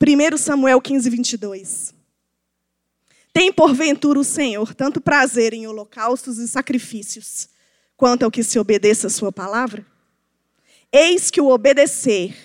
1 0.00 0.36
Samuel 0.36 0.80
15, 0.80 1.08
22. 1.10 1.94
Tem 3.32 3.52
porventura 3.52 4.18
o 4.18 4.24
Senhor 4.24 4.74
tanto 4.74 5.00
prazer 5.00 5.54
em 5.54 5.66
holocaustos 5.66 6.38
e 6.38 6.48
sacrifícios, 6.48 7.48
quanto 7.96 8.24
ao 8.24 8.30
que 8.30 8.42
se 8.42 8.58
obedeça 8.58 9.06
a 9.06 9.10
sua 9.10 9.30
palavra? 9.30 9.86
Eis 10.92 11.30
que 11.30 11.40
o 11.40 11.48
obedecer 11.48 12.36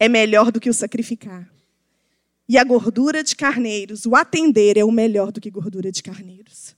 é 0.00 0.08
melhor 0.08 0.50
do 0.50 0.58
que 0.58 0.70
o 0.70 0.74
sacrificar. 0.74 1.48
E 2.48 2.58
a 2.58 2.64
gordura 2.64 3.22
de 3.22 3.36
carneiros, 3.36 4.04
o 4.04 4.16
atender 4.16 4.76
é 4.76 4.84
o 4.84 4.90
melhor 4.90 5.30
do 5.30 5.40
que 5.40 5.50
gordura 5.50 5.92
de 5.92 6.02
carneiros. 6.02 6.74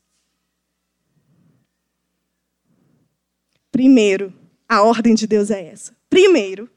Primeiro, 3.74 4.32
a 4.68 4.84
ordem 4.84 5.16
de 5.16 5.26
Deus 5.26 5.50
é 5.50 5.66
essa. 5.66 5.96
Primeiro, 6.08 6.70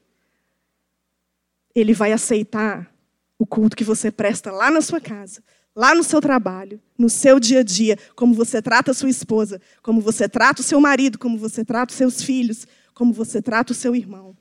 ele 1.72 1.94
vai 1.94 2.10
aceitar 2.10 2.92
o 3.38 3.46
culto 3.46 3.76
que 3.76 3.84
você 3.84 4.10
presta 4.10 4.50
lá 4.50 4.68
na 4.68 4.80
sua 4.80 5.00
casa, 5.00 5.40
lá 5.76 5.94
no 5.94 6.02
seu 6.02 6.20
trabalho, 6.20 6.80
no 6.98 7.08
seu 7.08 7.38
dia 7.38 7.60
a 7.60 7.62
dia, 7.62 7.96
como 8.16 8.34
você 8.34 8.60
trata 8.60 8.90
a 8.90 8.94
sua 8.94 9.08
esposa, 9.08 9.60
como 9.80 10.00
você 10.00 10.28
trata 10.28 10.60
o 10.60 10.64
seu 10.64 10.80
marido, 10.80 11.20
como 11.20 11.38
você 11.38 11.64
trata 11.64 11.92
os 11.92 11.96
seus 11.96 12.20
filhos, 12.20 12.66
como 12.92 13.12
você 13.12 13.40
trata 13.40 13.72
o 13.72 13.76
seu 13.76 13.94
irmão. 13.94 14.36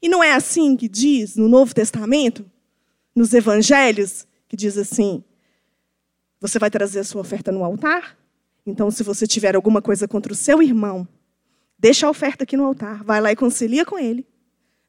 E 0.00 0.08
não 0.08 0.24
é 0.24 0.32
assim 0.32 0.78
que 0.78 0.88
diz 0.88 1.36
no 1.36 1.50
Novo 1.50 1.74
Testamento, 1.74 2.50
nos 3.14 3.34
evangelhos, 3.34 4.26
que 4.48 4.56
diz 4.56 4.78
assim: 4.78 5.22
você 6.40 6.58
vai 6.58 6.70
trazer 6.70 7.00
a 7.00 7.04
sua 7.04 7.20
oferta 7.20 7.52
no 7.52 7.62
altar? 7.62 8.16
Então, 8.64 8.90
se 8.90 9.02
você 9.02 9.26
tiver 9.26 9.54
alguma 9.54 9.82
coisa 9.82 10.08
contra 10.08 10.32
o 10.32 10.36
seu 10.36 10.62
irmão, 10.62 11.06
deixa 11.80 12.06
a 12.06 12.10
oferta 12.10 12.44
aqui 12.44 12.56
no 12.56 12.64
altar, 12.64 13.02
vai 13.02 13.20
lá 13.20 13.32
e 13.32 13.36
concilia 13.36 13.86
com 13.86 13.98
ele. 13.98 14.26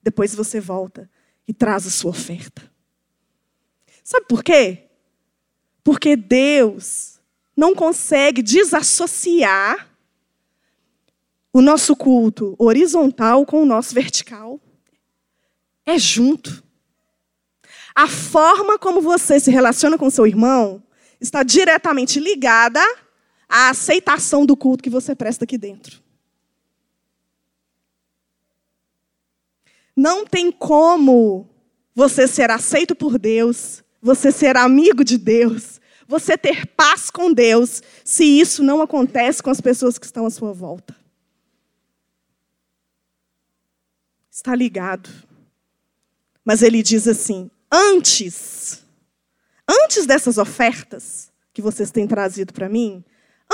Depois 0.04 0.36
você 0.36 0.60
volta 0.60 1.10
e 1.48 1.54
traz 1.54 1.88
a 1.88 1.90
sua 1.90 2.12
oferta. 2.12 2.70
Sabe 4.04 4.26
por 4.28 4.44
quê? 4.44 4.90
Porque 5.84 6.16
Deus 6.18 7.20
não 7.56 7.74
consegue 7.74 8.42
desassociar 8.42 9.90
o 11.54 11.62
nosso 11.62 11.96
culto 11.96 12.56
horizontal 12.58 13.46
com 13.46 13.62
o 13.62 13.66
nosso 13.66 13.94
vertical. 13.94 14.60
É 15.86 15.98
junto. 15.98 16.64
A 17.96 18.08
forma 18.08 18.78
como 18.78 19.02
você 19.02 19.40
se 19.40 19.50
relaciona 19.50 19.98
com 19.98 20.10
seu 20.10 20.28
irmão 20.28 20.84
está 21.20 21.44
diretamente 21.44 22.20
ligada 22.20 22.82
à 23.48 23.70
aceitação 23.70 24.46
do 24.46 24.58
culto 24.58 24.84
que 24.84 24.90
você 24.90 25.16
presta 25.16 25.46
aqui 25.46 25.58
dentro. 25.58 26.01
Não 30.02 30.26
tem 30.26 30.52
como 30.52 31.48
você 31.94 32.28
ser 32.28 32.50
aceito 32.50 32.96
por 32.96 33.20
Deus 33.20 33.84
você 34.02 34.32
ser 34.32 34.58
amigo 34.58 35.04
de 35.04 35.18
Deus, 35.18 35.80
você 36.08 36.38
ter 36.38 36.66
paz 36.66 37.10
com 37.10 37.32
Deus, 37.32 37.82
se 38.04 38.24
isso 38.24 38.64
não 38.64 38.82
acontece 38.82 39.44
com 39.44 39.50
as 39.50 39.62
pessoas 39.62 40.00
que 40.00 40.06
estão 40.06 40.26
à 40.26 40.30
sua 40.30 40.52
volta. 40.52 40.96
Está 44.30 44.56
ligado. 44.56 45.10
Mas 46.44 46.64
ele 46.64 46.82
diz 46.82 47.08
assim: 47.08 47.52
antes, 47.72 48.84
antes 49.70 50.06
dessas 50.06 50.38
ofertas 50.38 51.32
que 51.54 51.62
vocês 51.62 51.92
têm 51.92 52.08
trazido 52.08 52.52
para 52.52 52.68
mim, 52.68 53.04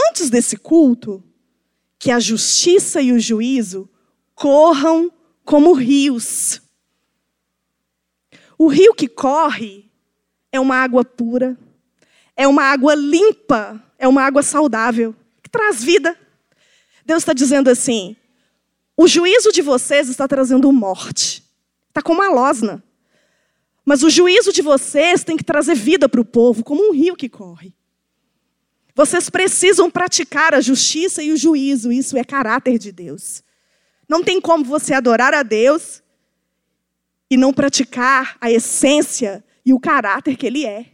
antes 0.10 0.30
desse 0.30 0.56
culto, 0.56 1.22
que 2.00 2.10
a 2.10 2.20
justiça 2.20 3.02
e 3.02 3.12
o 3.12 3.20
juízo 3.20 3.90
corram 4.34 5.12
como 5.48 5.72
rios. 5.72 6.62
O 8.58 8.68
rio 8.68 8.94
que 8.94 9.08
corre 9.08 9.90
é 10.52 10.60
uma 10.60 10.76
água 10.76 11.06
pura, 11.06 11.58
é 12.36 12.46
uma 12.46 12.64
água 12.64 12.94
limpa, 12.94 13.82
é 13.98 14.10
uma 14.10 14.24
água 14.24 14.44
saudável, 14.44 15.16
que 15.42 15.50
traz 15.50 15.82
vida. 15.82 16.20
Deus 17.06 17.20
está 17.20 17.32
dizendo 17.32 17.70
assim: 17.70 18.18
o 18.98 19.08
juízo 19.08 19.54
de 19.54 19.62
vocês 19.62 20.10
está 20.10 20.28
trazendo 20.28 20.70
morte, 20.74 21.42
está 21.88 22.02
como 22.02 22.22
uma 22.22 22.30
losna. 22.30 22.84
Mas 23.86 24.04
o 24.04 24.10
juízo 24.10 24.52
de 24.52 24.62
vocês 24.62 25.24
tem 25.24 25.38
que 25.38 25.46
trazer 25.46 25.76
vida 25.76 26.10
para 26.10 26.20
o 26.20 26.26
povo, 26.26 26.62
como 26.62 26.90
um 26.90 26.92
rio 26.92 27.16
que 27.16 27.30
corre. 27.30 27.74
Vocês 28.94 29.30
precisam 29.30 29.90
praticar 29.90 30.54
a 30.54 30.60
justiça 30.60 31.24
e 31.24 31.32
o 31.32 31.38
juízo, 31.38 31.90
isso 31.90 32.18
é 32.18 32.24
caráter 32.26 32.78
de 32.78 32.92
Deus. 32.92 33.47
Não 34.08 34.24
tem 34.24 34.40
como 34.40 34.64
você 34.64 34.94
adorar 34.94 35.34
a 35.34 35.44
Deus 35.44 36.02
e 37.30 37.36
não 37.36 37.54
praticar 37.54 38.38
a 38.40 38.50
essência 38.50 39.44
e 39.66 39.74
o 39.74 39.80
caráter 39.80 40.38
que 40.38 40.48
ele 40.48 40.66
é. 40.66 40.86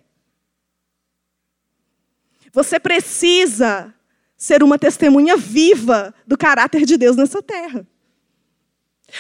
Você 2.52 2.80
precisa 2.80 3.94
ser 4.38 4.64
uma 4.64 4.78
testemunha 4.78 5.38
viva 5.38 6.14
do 6.26 6.38
caráter 6.38 6.86
de 6.86 6.98
Deus 6.98 7.16
nessa 7.16 7.42
terra. 7.42 7.88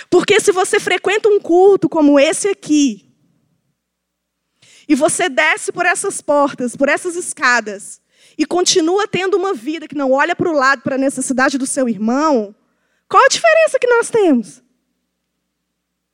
Porque 0.09 0.39
se 0.39 0.51
você 0.51 0.79
frequenta 0.79 1.29
um 1.29 1.39
culto 1.39 1.87
como 1.87 2.19
esse 2.19 2.47
aqui, 2.47 3.11
e 4.87 4.95
você 4.95 5.29
desce 5.29 5.71
por 5.71 5.85
essas 5.85 6.19
portas, 6.19 6.75
por 6.75 6.89
essas 6.89 7.15
escadas, 7.15 8.01
e 8.37 8.45
continua 8.45 9.07
tendo 9.07 9.37
uma 9.37 9.53
vida 9.53 9.87
que 9.87 9.95
não 9.95 10.11
olha 10.11 10.35
para 10.35 10.49
o 10.49 10.53
lado, 10.53 10.81
para 10.81 10.95
a 10.95 10.99
necessidade 10.99 11.57
do 11.57 11.67
seu 11.67 11.87
irmão, 11.87 12.53
qual 13.07 13.23
a 13.23 13.27
diferença 13.27 13.79
que 13.79 13.87
nós 13.87 14.09
temos? 14.09 14.63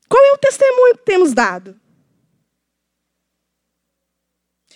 Qual 0.08 0.24
é 0.26 0.34
o 0.34 0.38
testemunho 0.38 0.98
que 0.98 1.06
temos 1.06 1.34
dado? 1.34 1.80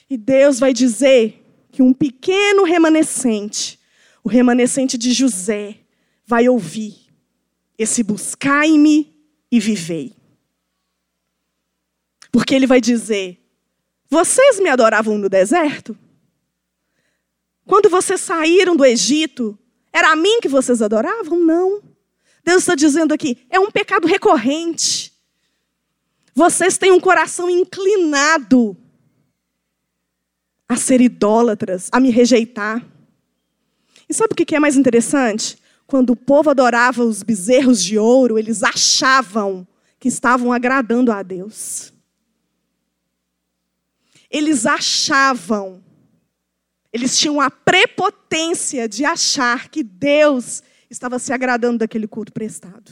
E 0.10 0.18
Deus 0.18 0.60
vai 0.60 0.74
dizer 0.74 1.44
que 1.72 1.82
um 1.82 1.92
pequeno 1.92 2.64
remanescente, 2.64 3.80
o 4.24 4.30
remanescente 4.30 4.98
de 4.98 5.12
José, 5.12 5.80
vai 6.26 6.48
ouvir 6.48 7.08
esse 7.78 8.04
buscai-me 8.04 9.12
e 9.52 9.60
vivei. 9.60 10.16
Porque 12.32 12.54
ele 12.54 12.68
vai 12.68 12.80
dizer: 12.80 13.40
Vocês 14.08 14.60
me 14.60 14.70
adoravam 14.70 15.18
no 15.18 15.28
deserto? 15.28 15.98
Quando 17.66 17.90
vocês 17.90 18.22
saíram 18.22 18.76
do 18.76 18.86
Egito, 18.86 19.58
era 19.92 20.12
a 20.12 20.16
mim 20.16 20.40
que 20.42 20.50
vocês 20.50 20.82
adoravam? 20.82 21.40
Não. 21.40 21.82
Deus 22.44 22.64
está 22.64 22.76
dizendo 22.76 23.14
aqui: 23.14 23.38
é 23.50 23.60
um 23.60 23.72
pecado 23.72 24.08
recorrente. 24.08 25.14
Vocês 26.36 26.78
têm 26.78 26.92
um 26.92 27.00
coração 27.00 27.50
inclinado 27.50 28.76
a 30.68 30.76
ser 30.76 31.00
idólatras, 31.00 31.90
a 31.92 32.00
me 32.00 32.10
rejeitar. 32.10 32.84
E 34.10 34.14
sabe 34.14 34.34
o 34.34 34.36
que 34.36 34.56
é 34.56 34.60
mais 34.60 34.76
interessante? 34.76 35.58
Quando 35.86 36.12
o 36.12 36.16
povo 36.16 36.50
adorava 36.50 37.04
os 37.04 37.22
bezerros 37.22 37.84
de 37.84 37.98
ouro, 37.98 38.40
eles 38.40 38.64
achavam 38.64 39.68
que 40.00 40.08
estavam 40.08 40.52
agradando 40.52 41.12
a 41.12 41.22
Deus. 41.22 41.94
Eles 44.30 44.66
achavam, 44.66 45.84
eles 46.92 47.18
tinham 47.18 47.40
a 47.40 47.52
prepotência 47.52 48.90
de 48.90 49.06
achar 49.06 49.70
que 49.70 49.84
Deus 49.84 50.64
estava 50.94 51.18
se 51.18 51.34
agradando 51.34 51.80
daquele 51.80 52.08
culto 52.08 52.32
prestado. 52.32 52.92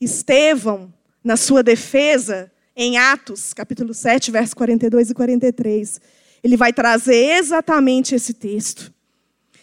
Estevão, 0.00 0.92
na 1.22 1.36
sua 1.36 1.62
defesa, 1.62 2.52
em 2.74 2.98
Atos, 2.98 3.54
capítulo 3.54 3.94
7, 3.94 4.30
versos 4.30 4.52
42 4.52 5.10
e 5.10 5.14
43. 5.14 6.00
Ele 6.42 6.56
vai 6.56 6.72
trazer 6.72 7.38
exatamente 7.38 8.14
esse 8.14 8.34
texto, 8.34 8.92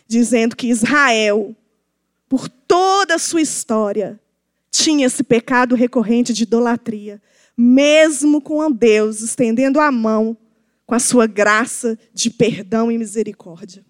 dizendo 0.08 0.56
que 0.56 0.68
Israel, 0.68 1.56
por 2.28 2.48
toda 2.48 3.16
a 3.16 3.20
sua 3.20 3.42
história, 3.42 4.20
tinha 4.72 5.06
esse 5.06 5.24
pecado 5.24 5.76
recorrente 5.76 6.34
de 6.34 6.44
idolatria, 6.44 7.22
mesmo 7.56 8.42
com 8.42 8.72
Deus 8.72 9.22
estendendo 9.22 9.80
a 9.80 9.92
mão 9.92 10.36
com 10.86 10.96
a 10.96 11.00
sua 11.00 11.28
graça 11.28 11.98
de 12.14 12.30
perdão 12.30 12.92
e 12.92 12.98
misericórdia. 12.98 13.86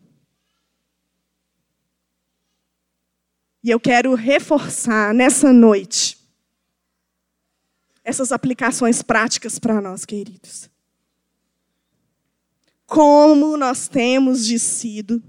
E 3.63 3.69
eu 3.69 3.79
quero 3.79 4.13
reforçar 4.13 5.13
nessa 5.13 5.53
noite 5.53 6.17
essas 8.03 8.33
aplicações 8.33 9.01
práticas 9.01 9.57
para 9.57 9.79
nós, 9.79 10.05
queridos. 10.05 10.69
Como 12.85 13.55
nós 13.55 13.87
temos 13.87 14.45
descido 14.45 15.23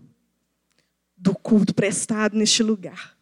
do 1.16 1.34
culto 1.34 1.72
prestado 1.74 2.36
neste 2.36 2.62
lugar. 2.62 3.16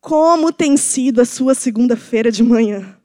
Como 0.00 0.52
tem 0.52 0.76
sido 0.76 1.20
a 1.20 1.24
sua 1.24 1.54
segunda-feira 1.54 2.32
de 2.32 2.42
manhã? 2.42 2.98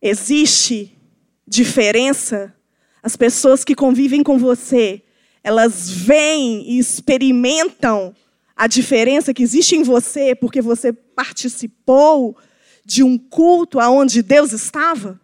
Existe 0.00 0.96
diferença? 1.44 2.54
As 3.02 3.16
pessoas 3.16 3.64
que 3.64 3.74
convivem 3.74 4.22
com 4.22 4.38
você, 4.38 5.03
elas 5.44 5.90
veem 5.90 6.70
e 6.70 6.78
experimentam 6.78 8.16
a 8.56 8.66
diferença 8.66 9.34
que 9.34 9.42
existe 9.42 9.76
em 9.76 9.82
você 9.82 10.34
porque 10.34 10.62
você 10.62 10.90
participou 10.90 12.34
de 12.82 13.02
um 13.02 13.18
culto 13.18 13.78
aonde 13.78 14.22
Deus 14.22 14.52
estava? 14.52 15.20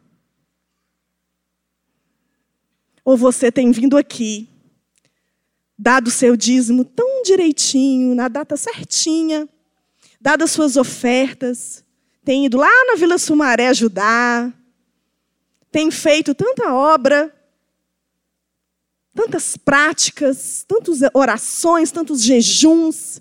Ou 3.02 3.16
você 3.16 3.50
tem 3.50 3.72
vindo 3.72 3.96
aqui, 3.96 4.46
dado 5.78 6.10
seu 6.10 6.36
dízimo 6.36 6.84
tão 6.84 7.22
direitinho, 7.22 8.14
na 8.14 8.28
data 8.28 8.58
certinha, 8.58 9.48
dado 10.20 10.44
as 10.44 10.50
suas 10.50 10.76
ofertas, 10.76 11.82
tem 12.22 12.44
ido 12.44 12.58
lá 12.58 12.84
na 12.86 12.94
Vila 12.96 13.16
Sumaré 13.16 13.68
ajudar, 13.68 14.52
tem 15.72 15.90
feito 15.90 16.34
tanta 16.34 16.74
obra, 16.74 17.34
tantas 19.14 19.56
práticas, 19.56 20.64
tantas 20.66 21.00
orações, 21.14 21.90
tantos 21.90 22.22
jejuns, 22.22 23.20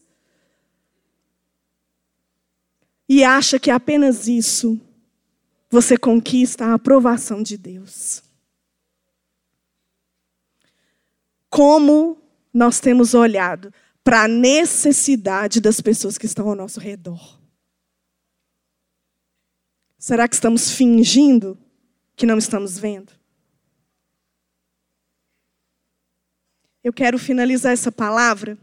e 3.08 3.24
acha 3.24 3.60
que 3.60 3.72
apenas 3.72 4.28
isso 4.28 4.80
você 5.70 5.98
conquista 5.98 6.66
a 6.66 6.74
aprovação 6.76 7.42
de 7.42 7.58
Deus. 7.58 8.24
como 11.50 12.22
nós 12.54 12.80
temos 12.80 13.14
olhado 13.14 13.74
para 14.04 14.24
a 14.24 14.28
necessidade 14.28 15.60
das 15.60 15.82
pessoas 15.82 16.18
que 16.18 16.26
estão 16.26 16.48
ao 16.48 16.56
nosso 16.56 16.80
redor. 16.80 17.40
Será 19.98 20.28
que 20.28 20.36
estamos 20.36 20.72
fingindo 20.72 21.58
que 22.16 22.26
não 22.26 22.38
estamos 22.38 22.78
vendo? 22.78 23.12
Eu 26.84 26.94
quero 26.94 27.18
finalizar 27.18 27.72
essa 27.72 27.92
palavra 27.92 28.58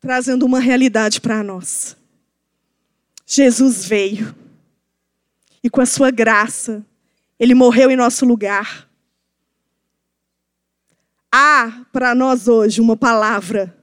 trazendo 0.00 0.44
uma 0.46 0.60
realidade 0.60 1.20
para 1.20 1.42
nós. 1.42 1.96
Jesus 3.26 3.84
veio 3.84 4.34
e, 5.62 5.70
com 5.70 5.80
a 5.80 5.86
sua 5.86 6.10
graça, 6.10 6.84
ele 7.40 7.54
morreu 7.54 7.90
em 7.90 7.96
nosso 7.96 8.24
lugar 8.24 8.86
há 11.36 11.84
para 11.92 12.14
nós 12.14 12.48
hoje 12.48 12.80
uma 12.80 12.96
palavra: 12.96 13.76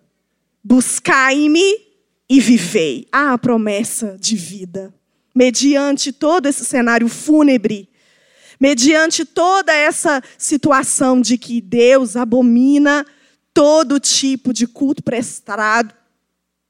buscai-me 0.64 1.82
e 2.28 2.40
vivei. 2.40 3.08
Há 3.12 3.34
a 3.34 3.38
promessa 3.38 4.18
de 4.20 4.36
vida. 4.36 4.92
Mediante 5.36 6.12
todo 6.12 6.48
esse 6.48 6.66
cenário 6.66 7.08
fúnebre, 7.08 7.90
mediante 8.64 9.26
toda 9.26 9.74
essa 9.74 10.24
situação 10.38 11.20
de 11.20 11.38
que 11.38 11.60
Deus 11.60 12.16
abomina 12.16 13.06
todo 13.54 14.00
tipo 14.00 14.54
de 14.54 14.66
culto 14.66 15.04
prestado, 15.04 15.94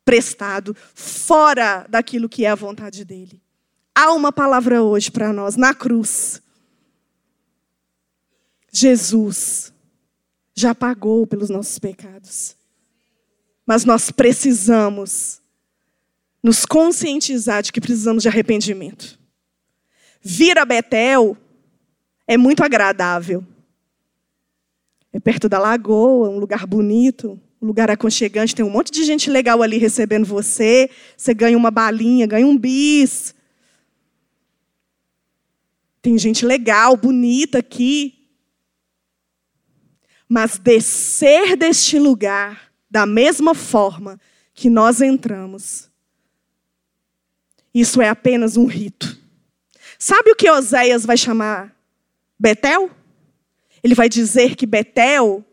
prestado 0.04 0.76
fora 0.96 1.86
daquilo 1.88 2.28
que 2.28 2.46
é 2.46 2.50
a 2.50 2.56
vontade 2.56 3.06
dele. 3.06 3.40
Há 3.94 4.12
uma 4.12 4.32
palavra 4.32 4.82
hoje 4.82 5.12
para 5.12 5.32
nós 5.32 5.56
na 5.56 5.72
cruz. 5.72 6.42
Jesus 8.72 9.72
já 10.56 10.74
pagou 10.74 11.28
pelos 11.28 11.52
nossos 11.52 11.78
pecados. 11.78 12.56
Mas 13.68 13.86
nós 13.86 14.10
precisamos 14.10 15.40
nos 16.42 16.66
conscientizar 16.66 17.62
de 17.62 17.72
que 17.72 17.80
precisamos 17.80 18.24
de 18.24 18.30
arrependimento. 18.30 19.20
Vir 20.24 20.58
a 20.58 20.66
Betel 20.66 21.38
é 22.28 22.38
muito 22.38 22.64
agradável. 22.64 23.46
É 25.12 25.20
perto 25.20 25.48
da 25.48 25.60
lagoa, 25.60 26.30
um 26.30 26.40
lugar 26.40 26.66
bonito, 26.66 27.40
um 27.62 27.68
lugar 27.68 27.92
aconchegante, 27.92 28.56
tem 28.56 28.66
um 28.66 28.70
monte 28.70 28.92
de 28.92 29.04
gente 29.04 29.30
legal 29.30 29.62
ali 29.62 29.78
recebendo 29.78 30.26
você. 30.26 30.90
Você 31.16 31.34
ganha 31.34 31.58
uma 31.58 31.72
balinha, 31.72 32.26
ganha 32.26 32.48
um 32.48 32.58
bis. 32.58 33.36
Tem 36.02 36.18
gente 36.18 36.46
legal, 36.46 36.98
bonita 36.98 37.60
aqui 37.60 38.24
mas 40.34 40.58
descer 40.58 41.56
deste 41.56 42.00
lugar 42.00 42.72
da 42.90 43.06
mesma 43.06 43.54
forma 43.54 44.20
que 44.52 44.68
nós 44.68 45.00
entramos. 45.00 45.92
Isso 47.72 48.02
é 48.02 48.10
apenas 48.10 48.58
um 48.58 48.66
rito. 48.66 49.16
Sabe 50.00 50.32
o 50.32 50.36
que 50.36 50.50
Oséias 50.50 51.06
vai 51.06 51.18
chamar 51.18 51.73
Betel? 52.40 52.92
Ele 53.84 53.96
vai 53.96 54.08
dizer 54.08 54.56
que 54.56 54.66
Betel 54.66 55.44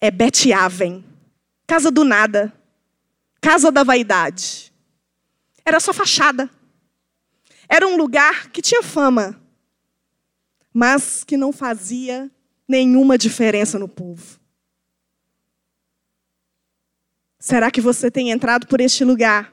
é 0.00 0.10
Betiaven, 0.10 1.04
casa 1.66 1.90
do 1.90 2.04
nada, 2.04 2.52
casa 3.40 3.70
da 3.70 3.84
vaidade. 3.84 4.72
Era 5.64 5.78
só 5.78 5.92
fachada. 5.92 6.50
Era 7.68 7.86
um 7.86 7.96
lugar 7.96 8.50
que 8.50 8.60
tinha 8.60 8.82
fama, 8.82 9.40
mas 10.72 11.24
que 11.24 11.36
não 11.36 11.52
fazia 11.52 12.30
nenhuma 12.66 13.16
diferença 13.16 13.78
no 13.78 13.88
povo. 13.88 14.40
Será 17.38 17.70
que 17.70 17.80
você 17.80 18.10
tem 18.10 18.30
entrado 18.30 18.66
por 18.66 18.80
este 18.80 19.04
lugar 19.04 19.52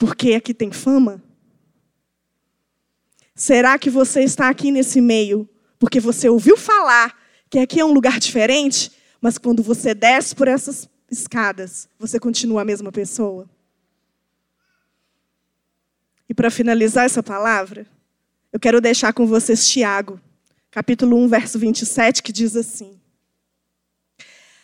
porque 0.00 0.32
aqui 0.32 0.54
tem 0.54 0.72
fama? 0.72 1.22
Será 3.40 3.78
que 3.78 3.88
você 3.88 4.20
está 4.22 4.50
aqui 4.50 4.70
nesse 4.70 5.00
meio 5.00 5.48
porque 5.78 5.98
você 5.98 6.28
ouviu 6.28 6.58
falar 6.58 7.18
que 7.48 7.58
aqui 7.58 7.80
é 7.80 7.84
um 7.86 7.94
lugar 7.94 8.20
diferente, 8.20 8.92
mas 9.18 9.38
quando 9.38 9.62
você 9.62 9.94
desce 9.94 10.34
por 10.34 10.46
essas 10.46 10.86
escadas, 11.10 11.88
você 11.98 12.20
continua 12.20 12.60
a 12.60 12.64
mesma 12.66 12.92
pessoa? 12.92 13.48
E 16.28 16.34
para 16.34 16.50
finalizar 16.50 17.06
essa 17.06 17.22
palavra, 17.22 17.86
eu 18.52 18.60
quero 18.60 18.78
deixar 18.78 19.14
com 19.14 19.26
vocês 19.26 19.66
Tiago, 19.66 20.20
capítulo 20.70 21.16
1, 21.16 21.28
verso 21.28 21.58
27, 21.58 22.22
que 22.22 22.32
diz 22.32 22.54
assim: 22.54 23.00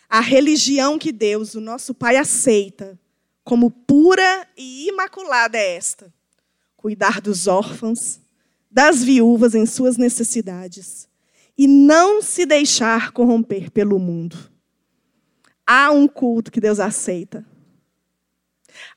A 0.06 0.20
religião 0.20 0.98
que 0.98 1.12
Deus, 1.12 1.54
o 1.54 1.62
nosso 1.62 1.94
Pai, 1.94 2.18
aceita 2.18 3.00
como 3.42 3.70
pura 3.70 4.46
e 4.54 4.86
imaculada 4.86 5.56
é 5.56 5.76
esta: 5.76 6.12
cuidar 6.76 7.22
dos 7.22 7.46
órfãos, 7.46 8.20
das 8.76 9.02
viúvas 9.02 9.54
em 9.54 9.64
suas 9.64 9.96
necessidades 9.96 11.08
e 11.56 11.66
não 11.66 12.20
se 12.20 12.44
deixar 12.44 13.10
corromper 13.10 13.70
pelo 13.70 13.98
mundo. 13.98 14.36
Há 15.66 15.90
um 15.90 16.06
culto 16.06 16.52
que 16.52 16.60
Deus 16.60 16.78
aceita. 16.78 17.44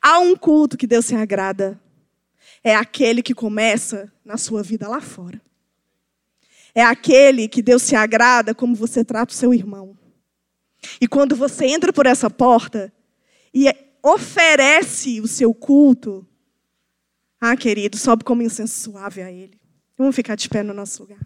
Há 0.02 0.20
um 0.20 0.36
culto 0.36 0.78
que 0.78 0.86
Deus 0.86 1.06
se 1.06 1.16
agrada. 1.16 1.80
É 2.62 2.76
aquele 2.76 3.24
que 3.24 3.34
começa 3.34 4.12
na 4.26 4.38
sua 4.38 4.62
vida 4.62 4.88
lá 4.88 5.00
fora 5.00 5.42
é 6.74 6.84
aquele 6.84 7.48
que 7.48 7.62
Deus 7.62 7.84
se 7.84 7.96
agrada 7.96 8.54
como 8.56 8.76
você 8.76 9.04
trata 9.04 9.34
o 9.34 9.36
seu 9.36 9.54
irmão. 9.54 9.98
E 11.02 11.08
quando 11.08 11.36
você 11.36 11.66
entra 11.66 11.92
por 11.92 12.06
essa 12.06 12.30
porta 12.30 12.94
e 13.54 13.68
oferece 14.02 15.20
o 15.20 15.28
seu 15.28 15.54
culto, 15.54 16.26
ah, 17.40 17.56
querido, 17.56 17.98
sobe 17.98 18.24
como 18.24 18.42
incenso 18.42 18.80
suave 18.80 19.22
a 19.22 19.32
Ele. 19.32 19.59
Vamos 20.00 20.16
ficar 20.16 20.38
de 20.38 20.48
pé 20.48 20.64
no 20.64 20.74
nosso 20.74 21.04
lugar. 21.04 21.20